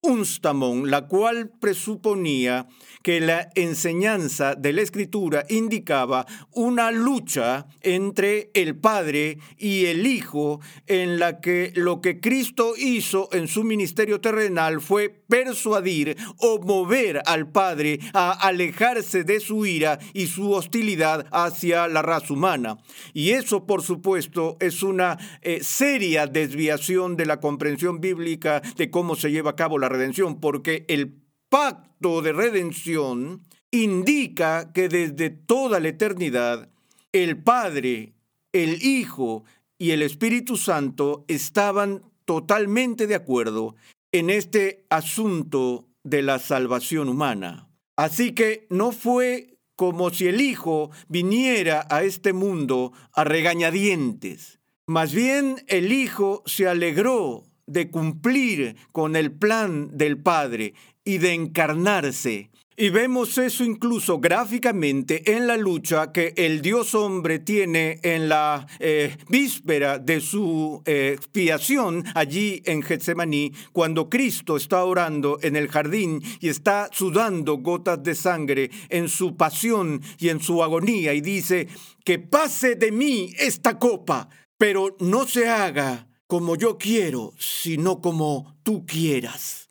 Unstamon, 0.01 0.91
la 0.91 1.07
cual 1.09 1.51
presuponía 1.61 2.67
que 3.03 3.21
la 3.21 3.49
enseñanza 3.55 4.55
de 4.55 4.73
la 4.73 4.83
escritura 4.83 5.45
indicaba 5.49 6.27
una 6.53 6.91
lucha 6.91 7.67
entre 7.83 8.51
el 8.55 8.77
Padre 8.77 9.39
y 9.57 9.87
el 9.87 10.07
Hijo 10.07 10.61
en 10.87 11.19
la 11.19 11.41
que 11.41 11.73
lo 11.75 12.01
que 12.01 12.21
Cristo 12.21 12.75
hizo 12.77 13.29
en 13.33 13.49
su 13.49 13.65
ministerio 13.65 14.21
terrenal 14.21 14.81
fue 14.81 15.09
persuadir 15.09 16.17
o 16.39 16.61
mover 16.61 17.23
al 17.27 17.51
Padre 17.51 17.99
a 18.13 18.31
alejarse 18.31 19.25
de 19.25 19.41
su 19.41 19.67
ira 19.67 19.99
y 20.13 20.27
su 20.27 20.53
hostilidad 20.53 21.27
hacia 21.33 21.89
la 21.89 22.03
raza 22.03 22.33
humana. 22.33 22.79
Y 23.15 23.31
eso, 23.31 23.67
por 23.67 23.83
supuesto, 23.83 24.57
es 24.61 24.83
una 24.83 25.19
eh, 25.43 25.61
seria 25.63 26.27
desviación 26.27 27.17
de 27.17 27.27
la 27.27 27.41
comprensión 27.41 28.01
bíblica 28.01 28.63
de 28.77 28.91
cómo 28.91 29.17
se 29.17 29.31
lleva 29.31 29.51
a 29.51 29.57
cabo 29.57 29.79
la 29.79 29.88
redención, 29.89 30.41
porque 30.41 30.85
el 30.89 31.23
pacto 31.49 32.23
de 32.23 32.33
redención 32.33 33.43
indica 33.71 34.73
que 34.73 34.89
desde 34.89 35.31
toda 35.31 35.81
la 35.81 35.89
eternidad 35.89 36.71
el 37.13 37.43
Padre, 37.43 38.15
el 38.53 38.83
Hijo 38.83 39.45
y 39.79 39.91
el 39.91 40.03
Espíritu 40.03 40.57
Santo 40.57 41.25
estaban 41.29 42.03
totalmente 42.25 43.07
de 43.07 43.15
acuerdo 43.15 43.77
en 44.13 44.31
este 44.31 44.85
asunto 44.91 45.89
de 46.05 46.23
la 46.23 46.39
salvación 46.39 47.09
humana. 47.09 47.69
Así 47.97 48.33
que 48.33 48.67
no 48.71 48.93
fue 48.93 49.59
como 49.77 50.11
si 50.11 50.27
el 50.27 50.41
Hijo 50.41 50.91
viniera 51.09 51.87
a 51.91 52.03
este 52.03 52.33
mundo 52.33 52.93
a 53.13 53.25
regañadientes. 53.25 54.59
Más 54.87 55.13
bien 55.13 55.65
el 55.69 55.93
Hijo 55.93 56.43
se 56.47 56.67
alegró 56.67 57.45
de 57.69 57.91
cumplir 57.91 58.77
con 58.93 59.15
el 59.15 59.31
plan 59.33 59.97
del 59.97 60.19
Padre 60.19 60.75
y 61.05 61.19
de 61.19 61.35
encarnarse. 61.35 62.51
Y 62.81 62.91
vemos 62.91 63.37
eso 63.39 63.65
incluso 63.65 64.21
gráficamente 64.21 65.35
en 65.35 65.49
la 65.49 65.57
lucha 65.57 66.13
que 66.13 66.33
el 66.37 66.63
Dios 66.63 66.95
hombre 66.95 67.41
tiene 67.41 67.99
en 68.05 68.29
la 68.29 68.69
eh, 68.79 69.17
víspera 69.29 69.99
de 69.99 70.21
su 70.21 70.81
eh, 70.87 71.15
expiación 71.17 72.05
allí 72.15 72.63
en 72.67 72.83
Getsemaní, 72.83 73.53
cuando 73.73 74.09
Cristo 74.09 74.57
está 74.57 74.85
orando 74.85 75.41
en 75.43 75.57
el 75.57 75.67
jardín 75.67 76.23
y 76.39 76.51
está 76.51 76.89
sudando 76.93 77.57
gotas 77.57 78.01
de 78.05 78.15
sangre 78.15 78.71
en 78.91 79.09
su 79.09 79.37
pasión 79.37 80.01
y 80.17 80.29
en 80.29 80.39
su 80.39 80.63
agonía 80.63 81.15
y 81.15 81.21
dice, 81.21 81.67
que 82.05 82.21
pase 82.21 82.77
de 82.77 82.93
mí 82.93 83.33
esta 83.41 83.77
copa, 83.77 84.29
pero 84.57 84.97
no 85.01 85.27
se 85.27 85.49
haga 85.49 86.08
como 86.29 86.55
yo 86.55 86.79
quiero, 86.79 87.33
sino 87.39 88.01
como 88.01 88.55
tú 88.63 88.87
quieras. 88.87 89.69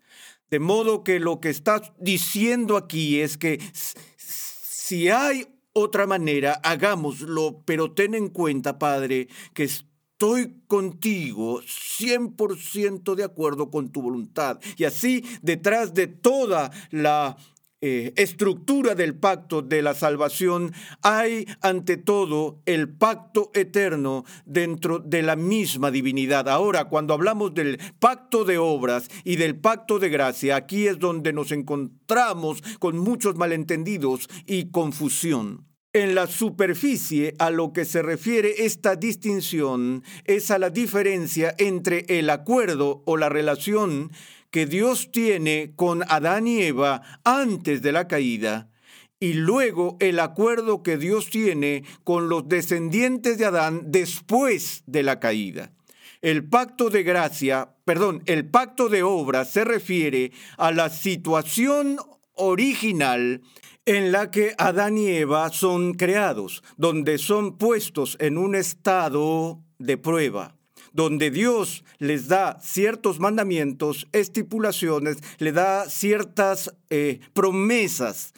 De 0.50 0.60
modo 0.60 1.04
que 1.04 1.20
lo 1.20 1.40
que 1.40 1.50
está 1.50 1.82
diciendo 2.00 2.76
aquí 2.76 3.22
es 3.22 3.38
que 3.38 3.62
si 4.18 5.10
hay 5.10 5.48
otra 5.74 6.08
manera, 6.08 6.54
hagámoslo, 6.64 7.62
pero 7.66 7.94
ten 7.94 8.16
en 8.16 8.30
cuenta, 8.30 8.80
Padre, 8.80 9.28
que 9.54 9.66
estoy 9.66 10.64
contigo 10.66 11.62
100% 11.62 13.14
de 13.14 13.24
acuerdo 13.24 13.70
con 13.70 13.92
tu 13.92 14.02
voluntad. 14.02 14.60
Y 14.78 14.86
así, 14.86 15.24
detrás 15.44 15.94
de 15.94 16.08
toda 16.08 16.72
la 16.90 17.38
eh, 17.80 18.14
estructura 18.16 18.96
del 18.96 19.16
pacto 19.16 19.62
de 19.62 19.84
la 19.84 19.94
salvación, 19.94 20.74
hay 21.04 21.46
ante 21.62 21.98
todo 21.98 22.60
el 22.66 22.90
pacto 22.90 23.52
eterno 23.54 24.26
dentro 24.46 24.98
de 24.98 25.22
la 25.22 25.36
misma 25.36 25.92
divinidad. 25.92 26.50
Ahora, 26.50 26.86
cuando 26.86 27.14
hablamos 27.14 27.54
del 27.54 27.80
pacto 28.00 28.46
de 28.46 28.58
obras 28.58 29.10
y 29.24 29.36
del 29.36 29.60
pacto 29.60 30.00
de 30.00 30.10
gracia, 30.10 30.56
aquí 30.56 30.88
es 30.88 30.98
donde 30.98 31.34
nos 31.34 31.52
encontramos 31.52 32.64
con 32.80 32.98
muchos 32.98 33.36
malentendidos 33.36 34.28
y 34.48 34.72
confusión. 34.72 35.68
En 35.94 36.16
la 36.16 36.28
superficie 36.28 37.34
a 37.40 37.50
lo 37.50 37.74
que 37.74 37.86
se 37.86 38.02
refiere 38.02 38.66
esta 38.66 38.96
distinción 38.96 40.04
es 40.26 40.52
a 40.52 40.60
la 40.60 40.70
diferencia 40.70 41.56
entre 41.58 42.06
el 42.08 42.30
acuerdo 42.30 43.02
o 43.06 43.18
la 43.18 43.30
relación 43.30 44.12
que 44.52 44.66
Dios 44.66 45.12
tiene 45.12 45.74
con 45.76 46.04
Adán 46.08 46.48
y 46.48 46.62
Eva 46.62 47.02
antes 47.24 47.82
de 47.82 47.92
la 47.92 48.08
caída 48.08 48.70
y 49.20 49.34
luego 49.34 49.98
el 50.00 50.20
acuerdo 50.20 50.84
que 50.84 50.98
Dios 50.98 51.30
tiene 51.30 51.84
con 52.04 52.30
los 52.30 52.48
descendientes 52.48 53.38
de 53.38 53.46
Adán 53.46 53.84
después 53.88 54.84
de 54.86 55.04
la 55.04 55.20
caída. 55.20 55.72
El 56.22 56.48
pacto 56.48 56.90
de 56.90 57.04
gracia, 57.04 57.76
perdón, 57.86 58.24
el 58.26 58.50
pacto 58.50 58.90
de 58.90 59.04
obra 59.04 59.46
se 59.46 59.64
refiere 59.64 60.32
a 60.58 60.72
la 60.72 60.90
situación 60.90 61.98
original 62.34 63.42
en 63.86 64.12
la 64.12 64.32
que 64.32 64.54
Adán 64.58 64.98
y 64.98 65.08
Eva 65.08 65.50
son 65.50 65.94
creados, 65.94 66.64
donde 66.76 67.18
son 67.18 67.58
puestos 67.58 68.18
en 68.20 68.38
un 68.38 68.56
estado 68.56 69.62
de 69.80 69.98
prueba 69.98 70.57
donde 70.94 71.32
Dios 71.32 71.84
les 72.00 72.28
da 72.28 72.60
ciertos 72.62 73.20
mandamientos, 73.20 74.08
estipulaciones, 74.12 75.18
le 75.40 75.52
da 75.52 75.90
ciertas 75.90 76.74
eh, 76.90 77.20
promesas. 77.34 78.34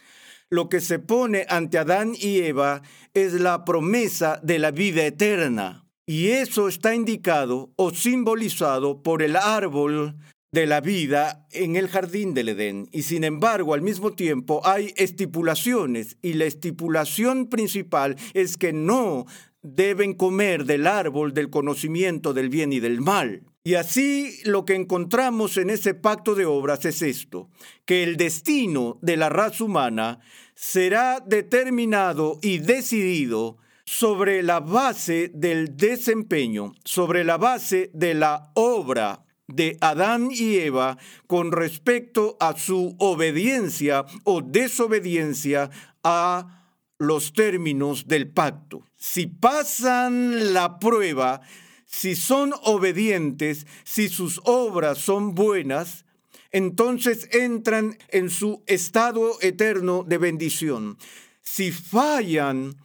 Lo 0.48 0.68
que 0.68 0.80
se 0.80 0.98
pone 0.98 1.46
ante 1.48 1.78
Adán 1.78 2.12
y 2.18 2.40
Eva 2.40 2.82
es 3.14 3.34
la 3.34 3.64
promesa 3.64 4.40
de 4.42 4.58
la 4.58 4.72
vida 4.72 5.04
eterna. 5.04 5.86
Y 6.06 6.28
eso 6.28 6.66
está 6.66 6.94
indicado 6.94 7.70
o 7.76 7.90
simbolizado 7.90 9.00
por 9.02 9.22
el 9.22 9.36
árbol 9.36 10.16
de 10.52 10.66
la 10.66 10.80
vida 10.80 11.46
en 11.52 11.76
el 11.76 11.88
jardín 11.88 12.34
del 12.34 12.48
Edén. 12.48 12.88
Y 12.90 13.02
sin 13.02 13.22
embargo, 13.22 13.74
al 13.74 13.82
mismo 13.82 14.12
tiempo 14.12 14.60
hay 14.64 14.92
estipulaciones 14.96 16.16
y 16.22 16.32
la 16.32 16.46
estipulación 16.46 17.46
principal 17.46 18.16
es 18.34 18.56
que 18.56 18.72
no 18.72 19.26
deben 19.62 20.14
comer 20.14 20.64
del 20.64 20.86
árbol 20.86 21.34
del 21.34 21.50
conocimiento 21.50 22.32
del 22.32 22.48
bien 22.48 22.72
y 22.72 22.80
del 22.80 23.00
mal. 23.00 23.42
Y 23.62 23.74
así 23.74 24.40
lo 24.44 24.64
que 24.64 24.74
encontramos 24.74 25.56
en 25.58 25.68
ese 25.68 25.94
pacto 25.94 26.34
de 26.34 26.46
obras 26.46 26.84
es 26.86 27.02
esto, 27.02 27.50
que 27.84 28.02
el 28.02 28.16
destino 28.16 28.98
de 29.02 29.16
la 29.16 29.28
raza 29.28 29.64
humana 29.64 30.20
será 30.54 31.20
determinado 31.20 32.38
y 32.42 32.58
decidido 32.58 33.58
sobre 33.84 34.42
la 34.42 34.60
base 34.60 35.30
del 35.34 35.76
desempeño, 35.76 36.72
sobre 36.84 37.24
la 37.24 37.36
base 37.36 37.90
de 37.92 38.14
la 38.14 38.50
obra 38.54 39.24
de 39.46 39.76
Adán 39.80 40.28
y 40.30 40.56
Eva 40.56 40.96
con 41.26 41.52
respecto 41.52 42.36
a 42.40 42.56
su 42.56 42.94
obediencia 42.98 44.06
o 44.24 44.42
desobediencia 44.42 45.70
a 46.04 46.59
los 47.00 47.32
términos 47.32 48.06
del 48.06 48.28
pacto. 48.28 48.86
Si 48.96 49.26
pasan 49.26 50.52
la 50.52 50.78
prueba, 50.78 51.40
si 51.86 52.14
son 52.14 52.52
obedientes, 52.62 53.66
si 53.84 54.10
sus 54.10 54.40
obras 54.44 54.98
son 54.98 55.34
buenas, 55.34 56.04
entonces 56.52 57.26
entran 57.32 57.96
en 58.10 58.28
su 58.28 58.62
estado 58.66 59.38
eterno 59.40 60.04
de 60.06 60.18
bendición. 60.18 60.98
Si 61.40 61.72
fallan 61.72 62.76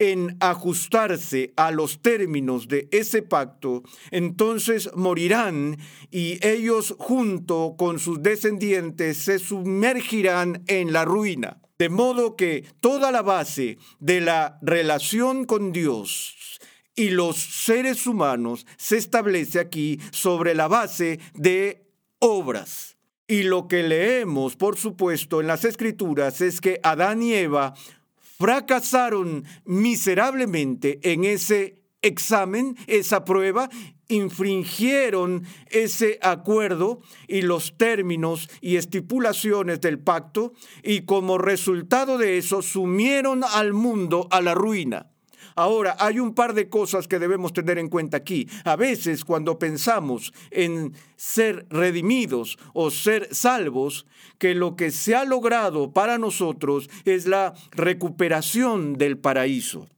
en 0.00 0.36
ajustarse 0.40 1.52
a 1.56 1.70
los 1.70 2.02
términos 2.02 2.66
de 2.66 2.88
ese 2.90 3.22
pacto, 3.22 3.84
entonces 4.10 4.90
morirán 4.96 5.78
y 6.10 6.44
ellos 6.44 6.96
junto 6.98 7.76
con 7.78 8.00
sus 8.00 8.22
descendientes 8.24 9.18
se 9.18 9.38
sumergirán 9.38 10.64
en 10.66 10.92
la 10.92 11.04
ruina. 11.04 11.60
De 11.78 11.88
modo 11.88 12.36
que 12.36 12.64
toda 12.80 13.12
la 13.12 13.22
base 13.22 13.78
de 14.00 14.20
la 14.20 14.58
relación 14.62 15.44
con 15.44 15.72
Dios 15.72 16.58
y 16.94 17.10
los 17.10 17.36
seres 17.36 18.06
humanos 18.06 18.66
se 18.78 18.96
establece 18.96 19.60
aquí 19.60 20.00
sobre 20.10 20.54
la 20.54 20.68
base 20.68 21.20
de 21.34 21.86
obras. 22.18 22.96
Y 23.28 23.42
lo 23.42 23.68
que 23.68 23.82
leemos, 23.82 24.56
por 24.56 24.78
supuesto, 24.78 25.40
en 25.40 25.48
las 25.48 25.64
escrituras 25.64 26.40
es 26.40 26.60
que 26.60 26.80
Adán 26.82 27.22
y 27.22 27.34
Eva 27.34 27.74
fracasaron 28.38 29.44
miserablemente 29.64 31.00
en 31.02 31.24
ese 31.24 31.82
examen, 32.06 32.76
esa 32.86 33.24
prueba, 33.24 33.68
infringieron 34.08 35.44
ese 35.70 36.18
acuerdo 36.22 37.00
y 37.26 37.42
los 37.42 37.76
términos 37.76 38.48
y 38.60 38.76
estipulaciones 38.76 39.80
del 39.80 39.98
pacto 39.98 40.52
y 40.82 41.02
como 41.02 41.38
resultado 41.38 42.18
de 42.18 42.38
eso 42.38 42.62
sumieron 42.62 43.42
al 43.44 43.72
mundo 43.72 44.28
a 44.30 44.40
la 44.40 44.54
ruina. 44.54 45.10
Ahora, 45.58 45.96
hay 45.98 46.20
un 46.20 46.34
par 46.34 46.52
de 46.52 46.68
cosas 46.68 47.08
que 47.08 47.18
debemos 47.18 47.54
tener 47.54 47.78
en 47.78 47.88
cuenta 47.88 48.18
aquí. 48.18 48.46
A 48.64 48.76
veces 48.76 49.24
cuando 49.24 49.58
pensamos 49.58 50.34
en 50.50 50.92
ser 51.16 51.66
redimidos 51.70 52.58
o 52.74 52.90
ser 52.90 53.34
salvos, 53.34 54.06
que 54.38 54.54
lo 54.54 54.76
que 54.76 54.90
se 54.90 55.14
ha 55.14 55.24
logrado 55.24 55.92
para 55.92 56.18
nosotros 56.18 56.90
es 57.06 57.26
la 57.26 57.54
recuperación 57.70 58.98
del 58.98 59.16
paraíso. 59.16 59.88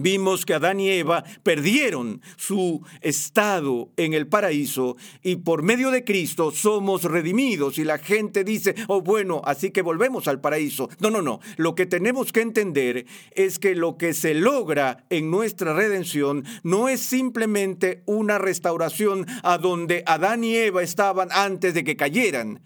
Vimos 0.00 0.46
que 0.46 0.54
Adán 0.54 0.78
y 0.78 0.90
Eva 0.90 1.24
perdieron 1.42 2.22
su 2.36 2.86
estado 3.00 3.90
en 3.96 4.14
el 4.14 4.28
paraíso 4.28 4.96
y 5.24 5.36
por 5.36 5.64
medio 5.64 5.90
de 5.90 6.04
Cristo 6.04 6.52
somos 6.52 7.02
redimidos 7.02 7.78
y 7.78 7.84
la 7.84 7.98
gente 7.98 8.44
dice, 8.44 8.76
oh 8.86 9.00
bueno, 9.00 9.42
así 9.44 9.72
que 9.72 9.82
volvemos 9.82 10.28
al 10.28 10.40
paraíso. 10.40 10.88
No, 11.00 11.10
no, 11.10 11.20
no. 11.20 11.40
Lo 11.56 11.74
que 11.74 11.84
tenemos 11.84 12.30
que 12.30 12.42
entender 12.42 13.06
es 13.32 13.58
que 13.58 13.74
lo 13.74 13.98
que 13.98 14.14
se 14.14 14.34
logra 14.34 15.04
en 15.10 15.32
nuestra 15.32 15.74
redención 15.74 16.44
no 16.62 16.88
es 16.88 17.00
simplemente 17.00 18.04
una 18.06 18.38
restauración 18.38 19.26
a 19.42 19.58
donde 19.58 20.04
Adán 20.06 20.44
y 20.44 20.54
Eva 20.54 20.84
estaban 20.84 21.28
antes 21.32 21.74
de 21.74 21.82
que 21.82 21.96
cayeran 21.96 22.62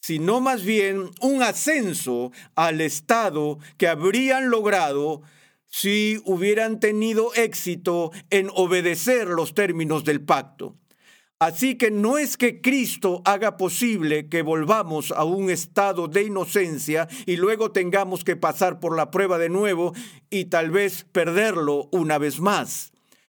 sino 0.00 0.40
más 0.40 0.62
bien 0.62 1.10
un 1.20 1.42
ascenso 1.42 2.30
al 2.54 2.80
estado 2.80 3.58
que 3.76 3.88
habrían 3.88 4.48
logrado 4.48 5.22
si 5.68 6.20
hubieran 6.24 6.80
tenido 6.80 7.34
éxito 7.34 8.10
en 8.30 8.50
obedecer 8.54 9.28
los 9.28 9.54
términos 9.54 10.04
del 10.04 10.20
pacto. 10.20 10.76
Así 11.40 11.76
que 11.76 11.92
no 11.92 12.18
es 12.18 12.36
que 12.36 12.60
Cristo 12.60 13.22
haga 13.24 13.56
posible 13.56 14.28
que 14.28 14.42
volvamos 14.42 15.12
a 15.12 15.22
un 15.22 15.50
estado 15.50 16.08
de 16.08 16.24
inocencia 16.24 17.06
y 17.26 17.36
luego 17.36 17.70
tengamos 17.70 18.24
que 18.24 18.34
pasar 18.34 18.80
por 18.80 18.96
la 18.96 19.12
prueba 19.12 19.38
de 19.38 19.48
nuevo 19.48 19.92
y 20.30 20.46
tal 20.46 20.72
vez 20.72 21.06
perderlo 21.12 21.88
una 21.92 22.18
vez 22.18 22.40
más. 22.40 22.90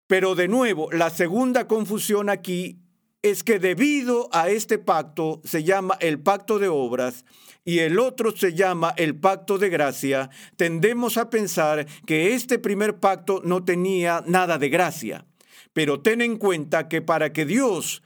Pero 0.08 0.36
de 0.36 0.50
nuevo, 0.50 0.92
la 0.92 1.10
segunda 1.10 1.66
confusión 1.70 2.30
aquí 2.30 2.78
es 3.22 3.42
que 3.42 3.58
debido 3.58 4.28
a 4.34 4.50
este 4.50 4.80
pacto, 4.80 5.40
se 5.46 5.64
llama 5.64 5.98
el 6.02 6.20
pacto 6.20 6.60
de 6.60 6.68
obras, 6.68 7.24
y 7.66 7.80
el 7.80 8.00
otro 8.00 8.36
se 8.36 8.54
llama 8.54 8.94
el 8.98 9.16
pacto 9.16 9.58
de 9.58 9.70
gracia, 9.70 10.30
tendemos 10.56 11.18
a 11.18 11.30
pensar 11.30 11.86
que 12.06 12.34
este 12.34 12.60
primer 12.60 13.00
pacto 13.00 13.42
no 13.44 13.64
tenía 13.64 14.24
nada 14.28 14.58
de 14.58 14.70
gracia. 14.70 15.26
Pero 15.74 16.02
ten 16.02 16.22
en 16.22 16.38
cuenta 16.38 16.88
que 16.88 17.02
para 17.02 17.34
que 17.34 17.46
Dios 17.46 18.04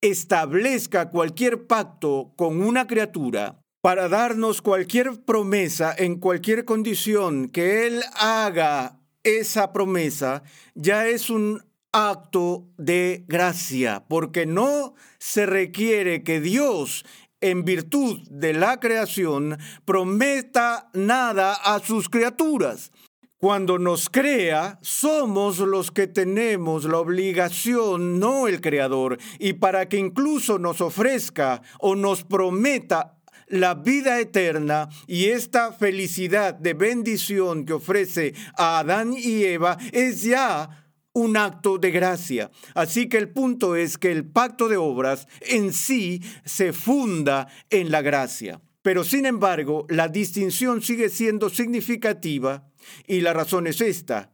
establezca 0.00 1.10
cualquier 1.10 1.66
pacto 1.66 2.32
con 2.36 2.60
una 2.60 2.86
criatura, 2.86 3.60
para 3.80 4.08
darnos 4.08 4.62
cualquier 4.62 5.24
promesa 5.24 5.94
en 5.96 6.18
cualquier 6.18 6.64
condición 6.64 7.48
que 7.48 7.86
Él 7.86 8.02
haga 8.14 8.98
esa 9.22 9.72
promesa, 9.72 10.42
ya 10.74 11.06
es 11.06 11.30
un 11.30 11.62
acto 11.92 12.68
de 12.76 13.24
gracia, 13.26 14.04
porque 14.08 14.44
no 14.44 14.94
se 15.18 15.46
requiere 15.46 16.22
que 16.22 16.40
Dios 16.40 17.06
en 17.50 17.64
virtud 17.64 18.20
de 18.30 18.52
la 18.52 18.80
creación, 18.80 19.58
prometa 19.84 20.90
nada 20.92 21.54
a 21.54 21.78
sus 21.80 22.08
criaturas. 22.08 22.92
Cuando 23.38 23.78
nos 23.78 24.08
crea, 24.08 24.78
somos 24.80 25.58
los 25.58 25.90
que 25.90 26.06
tenemos 26.06 26.84
la 26.84 26.98
obligación, 26.98 28.18
no 28.18 28.48
el 28.48 28.60
Creador, 28.60 29.18
y 29.38 29.54
para 29.54 29.88
que 29.88 29.98
incluso 29.98 30.58
nos 30.58 30.80
ofrezca 30.80 31.62
o 31.78 31.94
nos 31.94 32.24
prometa 32.24 33.16
la 33.46 33.74
vida 33.74 34.18
eterna 34.18 34.88
y 35.06 35.26
esta 35.26 35.72
felicidad 35.72 36.54
de 36.54 36.74
bendición 36.74 37.64
que 37.64 37.74
ofrece 37.74 38.34
a 38.56 38.80
Adán 38.80 39.14
y 39.16 39.44
Eva 39.44 39.76
es 39.92 40.22
ya 40.22 40.85
un 41.16 41.38
acto 41.38 41.78
de 41.78 41.90
gracia. 41.90 42.50
Así 42.74 43.08
que 43.08 43.16
el 43.16 43.30
punto 43.30 43.74
es 43.74 43.96
que 43.96 44.12
el 44.12 44.26
pacto 44.26 44.68
de 44.68 44.76
obras 44.76 45.26
en 45.40 45.72
sí 45.72 46.20
se 46.44 46.74
funda 46.74 47.48
en 47.70 47.90
la 47.90 48.02
gracia. 48.02 48.60
Pero 48.82 49.02
sin 49.02 49.24
embargo, 49.24 49.86
la 49.88 50.08
distinción 50.08 50.82
sigue 50.82 51.08
siendo 51.08 51.48
significativa 51.48 52.68
y 53.06 53.22
la 53.22 53.32
razón 53.32 53.66
es 53.66 53.80
esta, 53.80 54.30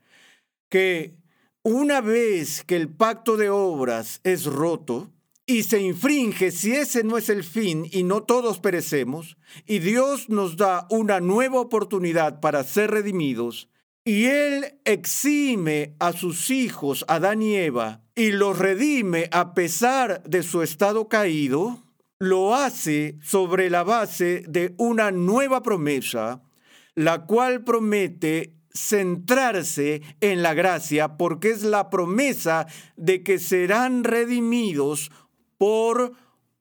que 0.69 1.15
una 1.63 2.01
vez 2.01 2.65
que 2.65 2.75
el 2.75 2.89
pacto 2.89 3.37
de 3.37 3.49
obras 3.49 4.21
es 4.25 4.47
roto 4.47 5.13
y 5.47 5.63
se 5.63 5.81
infringe 5.81 6.51
si 6.51 6.75
ese 6.75 7.05
no 7.05 7.17
es 7.17 7.29
el 7.29 7.45
fin 7.45 7.87
y 7.93 8.03
no 8.03 8.25
todos 8.25 8.59
perecemos, 8.59 9.37
y 9.67 9.79
Dios 9.79 10.29
nos 10.29 10.57
da 10.57 10.89
una 10.91 11.21
nueva 11.21 11.61
oportunidad 11.61 12.41
para 12.41 12.65
ser 12.65 12.91
redimidos, 12.91 13.69
y 14.05 14.27
él 14.27 14.81
exime 14.85 15.95
a 15.99 16.13
sus 16.13 16.51
hijos, 16.51 17.05
Adán 17.09 17.43
y 17.43 17.55
Eva, 17.55 18.03
y 18.15 18.33
los 18.33 18.59
redime 18.59 19.29
a 19.31 19.55
pesar 19.55 20.23
de 20.25 20.43
su 20.43 20.63
estado 20.63 21.09
caído, 21.09 21.83
lo 22.19 22.55
hace 22.55 23.17
sobre 23.23 23.71
la 23.71 23.83
base 23.85 24.45
de 24.49 24.75
una 24.79 25.11
nueva 25.11 25.63
promesa, 25.63 26.43
la 26.95 27.27
cual 27.27 27.65
promete 27.65 28.55
centrarse 28.75 30.03
en 30.21 30.43
la 30.43 30.55
gracia 30.55 31.17
porque 31.17 31.51
es 31.51 31.63
la 31.63 31.91
promesa 31.91 32.67
de 32.97 33.23
que 33.23 33.39
serán 33.39 34.05
redimidos 34.05 35.11
por 35.59 36.13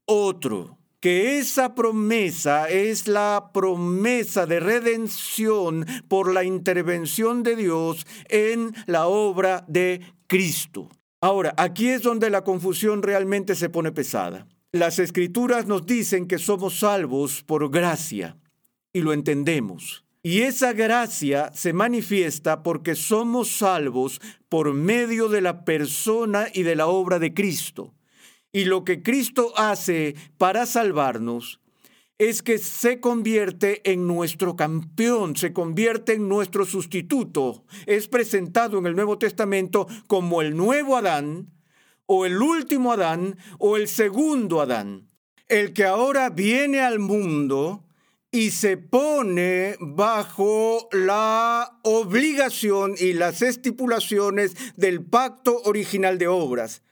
otro 0.05 0.80
que 1.01 1.39
esa 1.39 1.73
promesa 1.73 2.69
es 2.69 3.07
la 3.07 3.49
promesa 3.53 4.45
de 4.45 4.59
redención 4.59 5.85
por 6.07 6.31
la 6.31 6.43
intervención 6.43 7.41
de 7.41 7.55
Dios 7.55 8.05
en 8.29 8.73
la 8.85 9.07
obra 9.07 9.65
de 9.67 10.01
Cristo. 10.27 10.89
Ahora, 11.19 11.55
aquí 11.57 11.89
es 11.89 12.03
donde 12.03 12.29
la 12.29 12.43
confusión 12.43 13.01
realmente 13.01 13.55
se 13.55 13.69
pone 13.69 13.91
pesada. 13.91 14.47
Las 14.71 14.99
escrituras 14.99 15.65
nos 15.65 15.87
dicen 15.87 16.27
que 16.27 16.37
somos 16.37 16.79
salvos 16.79 17.43
por 17.43 17.69
gracia 17.71 18.37
y 18.93 19.01
lo 19.01 19.11
entendemos. 19.11 20.05
Y 20.23 20.41
esa 20.41 20.71
gracia 20.73 21.51
se 21.53 21.73
manifiesta 21.73 22.61
porque 22.61 22.93
somos 22.93 23.49
salvos 23.49 24.21
por 24.49 24.73
medio 24.73 25.29
de 25.29 25.41
la 25.41 25.65
persona 25.65 26.45
y 26.53 26.61
de 26.61 26.75
la 26.75 26.85
obra 26.85 27.17
de 27.17 27.33
Cristo. 27.33 27.91
Y 28.53 28.65
lo 28.65 28.83
que 28.83 29.01
Cristo 29.01 29.53
hace 29.55 30.15
para 30.37 30.65
salvarnos 30.65 31.61
es 32.17 32.43
que 32.43 32.59
se 32.59 32.99
convierte 32.99 33.81
en 33.91 34.05
nuestro 34.05 34.55
campeón, 34.55 35.35
se 35.35 35.53
convierte 35.53 36.13
en 36.13 36.27
nuestro 36.27 36.65
sustituto. 36.65 37.63
Es 37.87 38.07
presentado 38.07 38.77
en 38.77 38.85
el 38.85 38.95
Nuevo 38.95 39.17
Testamento 39.17 39.87
como 40.05 40.41
el 40.41 40.55
nuevo 40.55 40.97
Adán, 40.97 41.49
o 42.05 42.25
el 42.25 42.39
último 42.41 42.91
Adán, 42.91 43.37
o 43.57 43.77
el 43.77 43.87
segundo 43.87 44.61
Adán. 44.61 45.07
El 45.47 45.73
que 45.73 45.85
ahora 45.85 46.29
viene 46.29 46.81
al 46.81 46.99
mundo 46.99 47.85
y 48.31 48.51
se 48.51 48.77
pone 48.77 49.75
bajo 49.79 50.89
la 50.91 51.79
obligación 51.83 52.95
y 52.99 53.13
las 53.13 53.41
estipulaciones 53.41 54.55
del 54.75 55.03
pacto 55.03 55.59
original 55.63 56.19
de 56.19 56.27
obras 56.27 56.83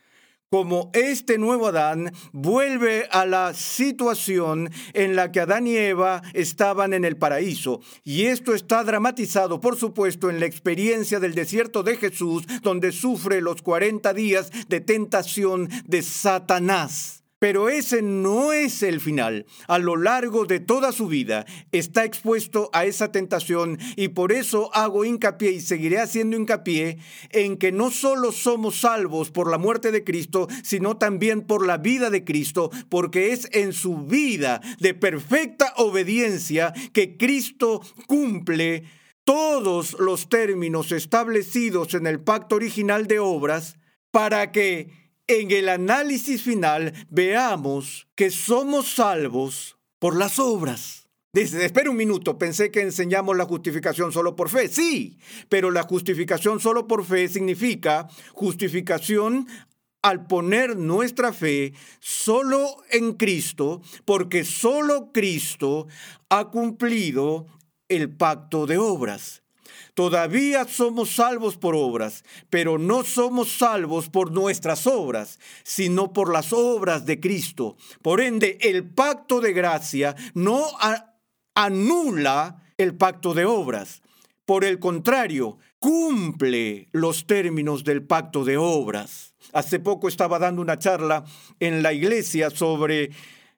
como 0.49 0.89
este 0.93 1.37
nuevo 1.37 1.67
Adán 1.67 2.11
vuelve 2.31 3.07
a 3.11 3.25
la 3.25 3.53
situación 3.53 4.71
en 4.93 5.15
la 5.15 5.31
que 5.31 5.41
Adán 5.41 5.67
y 5.67 5.77
Eva 5.77 6.23
estaban 6.33 6.93
en 6.93 7.05
el 7.05 7.17
paraíso. 7.17 7.81
Y 8.03 8.25
esto 8.25 8.55
está 8.55 8.83
dramatizado, 8.83 9.61
por 9.61 9.77
supuesto, 9.77 10.29
en 10.29 10.39
la 10.39 10.47
experiencia 10.47 11.19
del 11.19 11.35
desierto 11.35 11.83
de 11.83 11.97
Jesús, 11.97 12.45
donde 12.63 12.91
sufre 12.91 13.41
los 13.41 13.61
40 13.61 14.13
días 14.13 14.51
de 14.67 14.81
tentación 14.81 15.69
de 15.85 16.01
Satanás. 16.01 17.23
Pero 17.39 17.69
ese 17.69 18.01
no 18.01 18.51
es 18.51 18.83
el 18.83 18.99
final. 18.99 19.45
A 19.67 19.79
lo 19.79 19.95
largo 19.95 20.45
de 20.45 20.59
toda 20.59 20.91
su 20.91 21.07
vida 21.07 21.45
está 21.71 22.03
expuesto 22.03 22.69
a 22.73 22.83
esa 22.85 23.13
tentación 23.13 23.79
y 23.95 24.09
por 24.09 24.33
eso 24.33 24.69
hago 24.75 25.05
hincapié 25.05 25.51
y 25.51 25.61
seguiré 25.61 25.99
haciendo 25.99 26.35
hincapié 26.35 26.97
en 27.29 27.57
que 27.57 27.71
no 27.71 27.91
solo 27.91 28.33
somos 28.33 28.81
salvos 28.81 29.31
por 29.31 29.49
la 29.49 29.57
muerte 29.57 29.91
de 29.91 30.03
Cristo, 30.03 30.49
sino 30.63 30.97
también 30.97 31.41
por 31.41 31.65
la 31.65 31.77
vida 31.77 32.09
de 32.09 32.25
Cristo, 32.25 32.71
porque 32.89 33.31
es 33.31 33.47
en 33.53 33.71
su 33.71 33.99
vida 33.99 34.59
de 34.79 34.93
perfecta 34.93 35.73
obediencia 35.77 36.73
que 36.91 37.15
Cristo 37.15 37.81
cumple 38.07 38.83
todos 39.23 39.95
los 39.99 40.27
términos 40.27 40.91
establecidos 40.91 41.93
en 41.93 42.05
el 42.05 42.19
pacto 42.19 42.55
original 42.55 43.07
de 43.07 43.19
obras 43.19 43.77
para 44.11 44.51
que 44.51 44.98
en 45.29 45.51
el 45.51 45.69
análisis 45.69 46.41
final 46.41 46.91
veamos 47.09 48.07
que 48.15 48.31
somos 48.31 48.95
salvos 48.95 49.77
por 49.99 50.17
las 50.17 50.39
obras. 50.39 51.07
Dice, 51.31 51.63
espera 51.63 51.91
un 51.91 51.97
minuto, 51.97 52.39
pensé 52.39 52.71
que 52.71 52.81
enseñamos 52.81 53.37
la 53.37 53.45
justificación 53.45 54.11
solo 54.11 54.35
por 54.35 54.49
fe. 54.49 54.67
Sí, 54.67 55.19
pero 55.47 55.69
la 55.69 55.83
justificación 55.83 56.59
solo 56.59 56.87
por 56.87 57.05
fe 57.05 57.27
significa 57.27 58.07
justificación 58.33 59.47
al 60.01 60.25
poner 60.25 60.75
nuestra 60.75 61.31
fe 61.31 61.73
solo 61.99 62.77
en 62.89 63.13
Cristo, 63.13 63.81
porque 64.05 64.43
solo 64.43 65.11
Cristo 65.13 65.87
ha 66.29 66.49
cumplido 66.49 67.45
el 67.87 68.09
pacto 68.09 68.65
de 68.65 68.79
obras. 68.79 69.43
Todavía 69.93 70.65
somos 70.65 71.11
salvos 71.15 71.57
por 71.57 71.75
obras, 71.75 72.23
pero 72.49 72.77
no 72.77 73.03
somos 73.03 73.51
salvos 73.51 74.09
por 74.09 74.31
nuestras 74.31 74.87
obras, 74.87 75.39
sino 75.63 76.13
por 76.13 76.31
las 76.31 76.53
obras 76.53 77.05
de 77.05 77.19
Cristo. 77.19 77.75
Por 78.01 78.21
ende, 78.21 78.57
el 78.61 78.89
pacto 78.89 79.41
de 79.41 79.53
gracia 79.53 80.15
no 80.33 80.65
anula 81.55 82.63
el 82.77 82.95
pacto 82.95 83.33
de 83.33 83.45
obras. 83.45 84.01
Por 84.45 84.63
el 84.63 84.79
contrario, 84.79 85.59
cumple 85.79 86.89
los 86.91 87.27
términos 87.27 87.83
del 87.83 88.03
pacto 88.03 88.43
de 88.43 88.57
obras. 88.57 89.33
Hace 89.53 89.79
poco 89.79 90.07
estaba 90.07 90.39
dando 90.39 90.61
una 90.61 90.79
charla 90.79 91.23
en 91.59 91.83
la 91.83 91.93
iglesia 91.93 92.49
sobre 92.49 93.11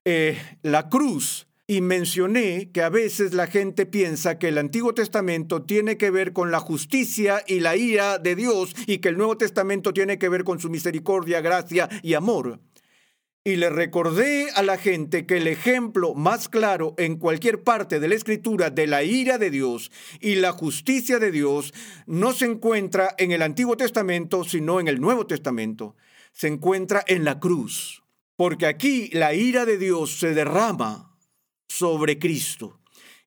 eh, 0.03 0.37
la 0.63 0.89
cruz 0.89 1.47
y 1.71 1.79
mencioné 1.79 2.69
que 2.73 2.81
a 2.81 2.89
veces 2.89 3.33
la 3.33 3.47
gente 3.47 3.85
piensa 3.85 4.37
que 4.37 4.49
el 4.49 4.57
Antiguo 4.57 4.93
Testamento 4.93 5.63
tiene 5.63 5.95
que 5.95 6.11
ver 6.11 6.33
con 6.33 6.51
la 6.51 6.59
justicia 6.59 7.45
y 7.47 7.61
la 7.61 7.77
ira 7.77 8.17
de 8.17 8.35
Dios 8.35 8.75
y 8.87 8.97
que 8.97 9.07
el 9.07 9.15
Nuevo 9.15 9.37
Testamento 9.37 9.93
tiene 9.93 10.19
que 10.19 10.27
ver 10.27 10.43
con 10.43 10.59
su 10.59 10.69
misericordia, 10.69 11.39
gracia 11.39 11.87
y 12.03 12.13
amor. 12.13 12.59
Y 13.45 13.55
le 13.55 13.69
recordé 13.69 14.49
a 14.53 14.63
la 14.63 14.77
gente 14.77 15.25
que 15.25 15.37
el 15.37 15.47
ejemplo 15.47 16.13
más 16.13 16.49
claro 16.49 16.93
en 16.97 17.15
cualquier 17.15 17.63
parte 17.63 18.01
de 18.01 18.09
la 18.09 18.15
escritura 18.15 18.69
de 18.69 18.87
la 18.87 19.03
ira 19.03 19.37
de 19.37 19.49
Dios 19.49 19.93
y 20.19 20.35
la 20.35 20.51
justicia 20.51 21.19
de 21.19 21.31
Dios 21.31 21.73
no 22.05 22.33
se 22.33 22.47
encuentra 22.47 23.15
en 23.17 23.31
el 23.31 23.41
Antiguo 23.41 23.77
Testamento, 23.77 24.43
sino 24.43 24.81
en 24.81 24.89
el 24.89 24.99
Nuevo 24.99 25.25
Testamento. 25.25 25.95
Se 26.33 26.49
encuentra 26.49 27.01
en 27.07 27.23
la 27.23 27.39
cruz. 27.39 28.03
Porque 28.35 28.65
aquí 28.65 29.09
la 29.13 29.33
ira 29.33 29.65
de 29.65 29.77
Dios 29.77 30.19
se 30.19 30.33
derrama 30.33 31.10
sobre 31.77 32.19
Cristo. 32.19 32.79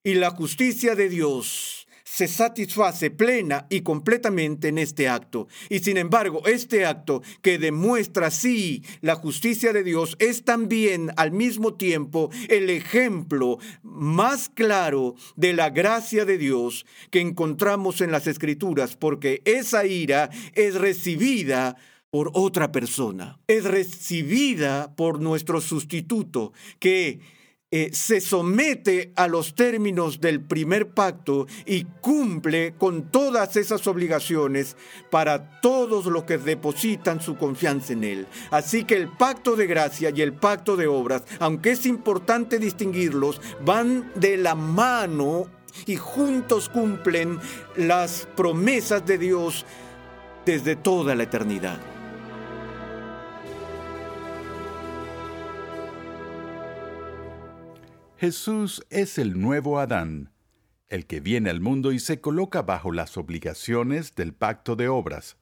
Y 0.03 0.15
la 0.15 0.31
justicia 0.31 0.95
de 0.95 1.09
Dios 1.09 1.87
se 2.05 2.29
satisface 2.29 3.11
plena 3.11 3.67
y 3.71 3.81
completamente 3.81 4.69
en 4.69 4.79
este 4.79 5.09
acto. 5.09 5.49
Y 5.71 5.79
sin 5.81 5.97
embargo, 5.97 6.43
este 6.47 6.85
acto 6.85 7.23
que 7.41 7.59
demuestra 7.59 8.31
sí 8.31 8.85
la 9.01 9.15
justicia 9.15 9.73
de 9.73 9.83
Dios 9.83 10.15
es 10.19 10.45
también 10.45 11.11
al 11.17 11.33
mismo 11.33 11.75
tiempo 11.75 12.31
el 12.49 12.69
ejemplo 12.71 13.59
más 13.83 14.51
claro 14.51 15.15
de 15.37 15.55
la 15.55 15.71
gracia 15.71 16.25
de 16.25 16.39
Dios 16.39 16.85
que 17.11 17.21
encontramos 17.21 18.03
en 18.03 18.13
las 18.13 18.27
escrituras, 18.27 18.97
porque 18.97 19.41
esa 19.47 19.87
ira 19.87 20.31
es 20.55 20.75
recibida 20.75 21.77
por 22.11 22.31
otra 22.35 22.71
persona, 22.71 23.41
es 23.49 23.65
recibida 23.65 24.95
por 24.95 25.21
nuestro 25.21 25.61
sustituto, 25.61 26.53
que 26.79 27.19
eh, 27.77 27.91
se 27.93 28.21
somete 28.21 29.13
a 29.17 29.27
los 29.27 29.57
términos 29.57 30.21
del 30.21 30.41
primer 30.41 30.91
pacto 30.91 31.49
y 31.67 31.83
cumple 32.01 32.75
con 32.79 33.11
todas 33.11 33.57
esas 33.57 33.89
obligaciones 33.89 34.77
para 35.11 35.61
todos 35.61 36.07
los 36.07 36.23
que 36.23 36.39
depositan 36.39 37.21
su 37.21 37.37
confianza 37.37 37.95
en 37.95 38.05
Él. 38.05 38.27
Así 38.53 38.85
que 38.85 38.95
el 38.95 39.09
pacto 39.09 39.57
de 39.57 39.67
gracia 39.67 40.13
y 40.15 40.23
el 40.23 40.35
pacto 40.35 40.77
de 40.77 40.87
obras, 40.87 41.25
aunque 41.41 41.73
es 41.73 41.85
importante 41.85 42.61
distinguirlos, 42.61 43.41
van 43.65 44.09
de 44.15 44.37
la 44.37 44.55
mano 44.55 45.49
y 45.85 45.97
juntos 45.97 46.69
cumplen 46.69 47.41
las 47.75 48.29
promesas 48.37 49.05
de 49.05 49.19
Dios 49.19 49.67
desde 50.47 50.77
toda 50.77 51.17
la 51.17 51.25
eternidad. 51.25 51.94
Jesús 58.16 58.87
es 58.90 59.18
el 59.18 59.40
nuevo 59.40 59.81
Adán, 59.81 60.31
el 60.88 61.07
que 61.07 61.18
viene 61.18 61.50
al 61.50 61.61
mundo 61.61 61.90
y 61.90 61.98
se 61.98 62.20
coloca 62.20 62.62
bajo 62.62 62.92
las 62.92 63.16
obligaciones 63.16 64.14
del 64.14 64.33
pacto 64.33 64.77
de 64.77 64.88
obras. 64.88 65.37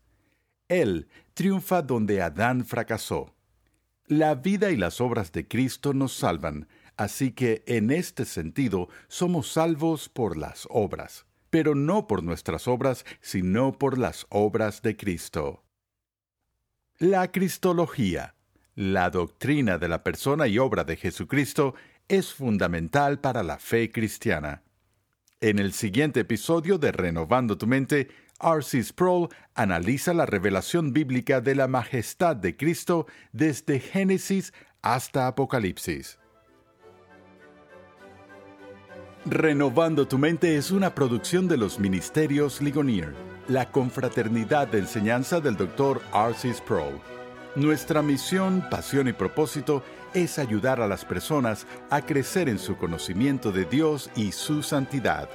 Él 0.68 1.08
triunfa 1.34 1.82
donde 1.82 2.22
Adán 2.22 2.64
fracasó. 2.64 3.34
La 4.06 4.34
vida 4.34 4.70
y 4.70 4.76
las 4.76 5.02
obras 5.02 5.32
de 5.32 5.46
Cristo 5.46 5.92
nos 5.92 6.14
salvan, 6.14 6.66
así 6.96 7.32
que 7.32 7.62
en 7.66 7.90
este 7.90 8.24
sentido 8.24 8.88
somos 9.06 9.52
salvos 9.52 10.08
por 10.08 10.38
las 10.38 10.66
obras, 10.70 11.26
pero 11.50 11.74
no 11.74 12.06
por 12.06 12.22
nuestras 12.22 12.66
obras, 12.68 13.04
sino 13.20 13.72
por 13.78 13.98
las 13.98 14.26
obras 14.30 14.80
de 14.80 14.96
Cristo. 14.96 15.62
La 16.98 17.30
Cristología, 17.30 18.34
la 18.74 19.10
doctrina 19.10 19.76
de 19.76 19.88
la 19.88 20.02
persona 20.02 20.46
y 20.46 20.58
obra 20.58 20.84
de 20.84 20.96
Jesucristo, 20.96 21.74
es 22.12 22.34
fundamental 22.34 23.20
para 23.20 23.42
la 23.42 23.58
fe 23.58 23.90
cristiana. 23.90 24.62
En 25.40 25.58
el 25.58 25.72
siguiente 25.72 26.20
episodio 26.20 26.76
de 26.76 26.92
Renovando 26.92 27.56
tu 27.56 27.66
Mente, 27.66 28.08
R.C. 28.38 28.82
Sproul 28.82 29.28
analiza 29.54 30.12
la 30.12 30.26
revelación 30.26 30.92
bíblica 30.92 31.40
de 31.40 31.54
la 31.54 31.68
majestad 31.68 32.36
de 32.36 32.54
Cristo 32.54 33.06
desde 33.32 33.80
Génesis 33.80 34.52
hasta 34.82 35.26
Apocalipsis. 35.26 36.18
Renovando 39.24 40.06
tu 40.06 40.18
Mente 40.18 40.58
es 40.58 40.70
una 40.70 40.94
producción 40.94 41.48
de 41.48 41.56
los 41.56 41.78
Ministerios 41.78 42.60
Ligonier, 42.60 43.14
la 43.48 43.70
confraternidad 43.70 44.68
de 44.68 44.80
enseñanza 44.80 45.40
del 45.40 45.56
Dr. 45.56 46.02
R.C. 46.12 46.52
Sproul. 46.52 47.00
Nuestra 47.54 48.00
misión, 48.00 48.64
pasión 48.70 49.08
y 49.08 49.12
propósito 49.12 49.82
es 50.14 50.38
ayudar 50.38 50.80
a 50.80 50.88
las 50.88 51.04
personas 51.04 51.66
a 51.90 52.00
crecer 52.00 52.48
en 52.48 52.58
su 52.58 52.78
conocimiento 52.78 53.52
de 53.52 53.66
Dios 53.66 54.08
y 54.16 54.32
su 54.32 54.62
santidad. 54.62 55.28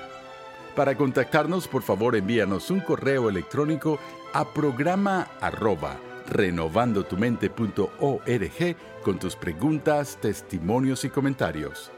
Para 0.75 0.95
contactarnos, 0.95 1.67
por 1.67 1.83
favor, 1.83 2.15
envíanos 2.15 2.71
un 2.71 2.79
correo 2.79 3.29
electrónico 3.29 3.99
a 4.33 4.51
programa 4.51 5.27
arroba 5.41 5.97
renovandotumente.org 6.27 8.75
con 9.03 9.19
tus 9.19 9.35
preguntas, 9.35 10.17
testimonios 10.19 11.05
y 11.05 11.09
comentarios. 11.09 11.91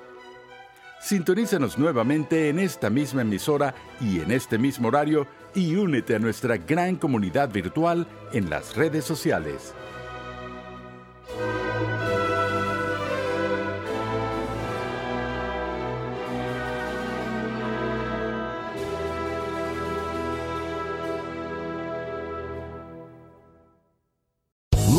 Sintonízanos 1.02 1.78
nuevamente 1.78 2.50
en 2.50 2.60
esta 2.60 2.90
misma 2.90 3.22
emisora 3.22 3.74
y 4.02 4.20
en 4.20 4.32
este 4.32 4.58
mismo 4.58 4.90
horario 4.90 5.28
y 5.56 5.76
únete 5.76 6.16
a 6.16 6.20
nuestra 6.20 6.58
gran 6.58 6.98
comunidad 6.98 7.50
virtual 7.50 8.06
en 8.34 8.50
las 8.50 8.76
redes 8.76 9.06
sociales. 9.06 9.74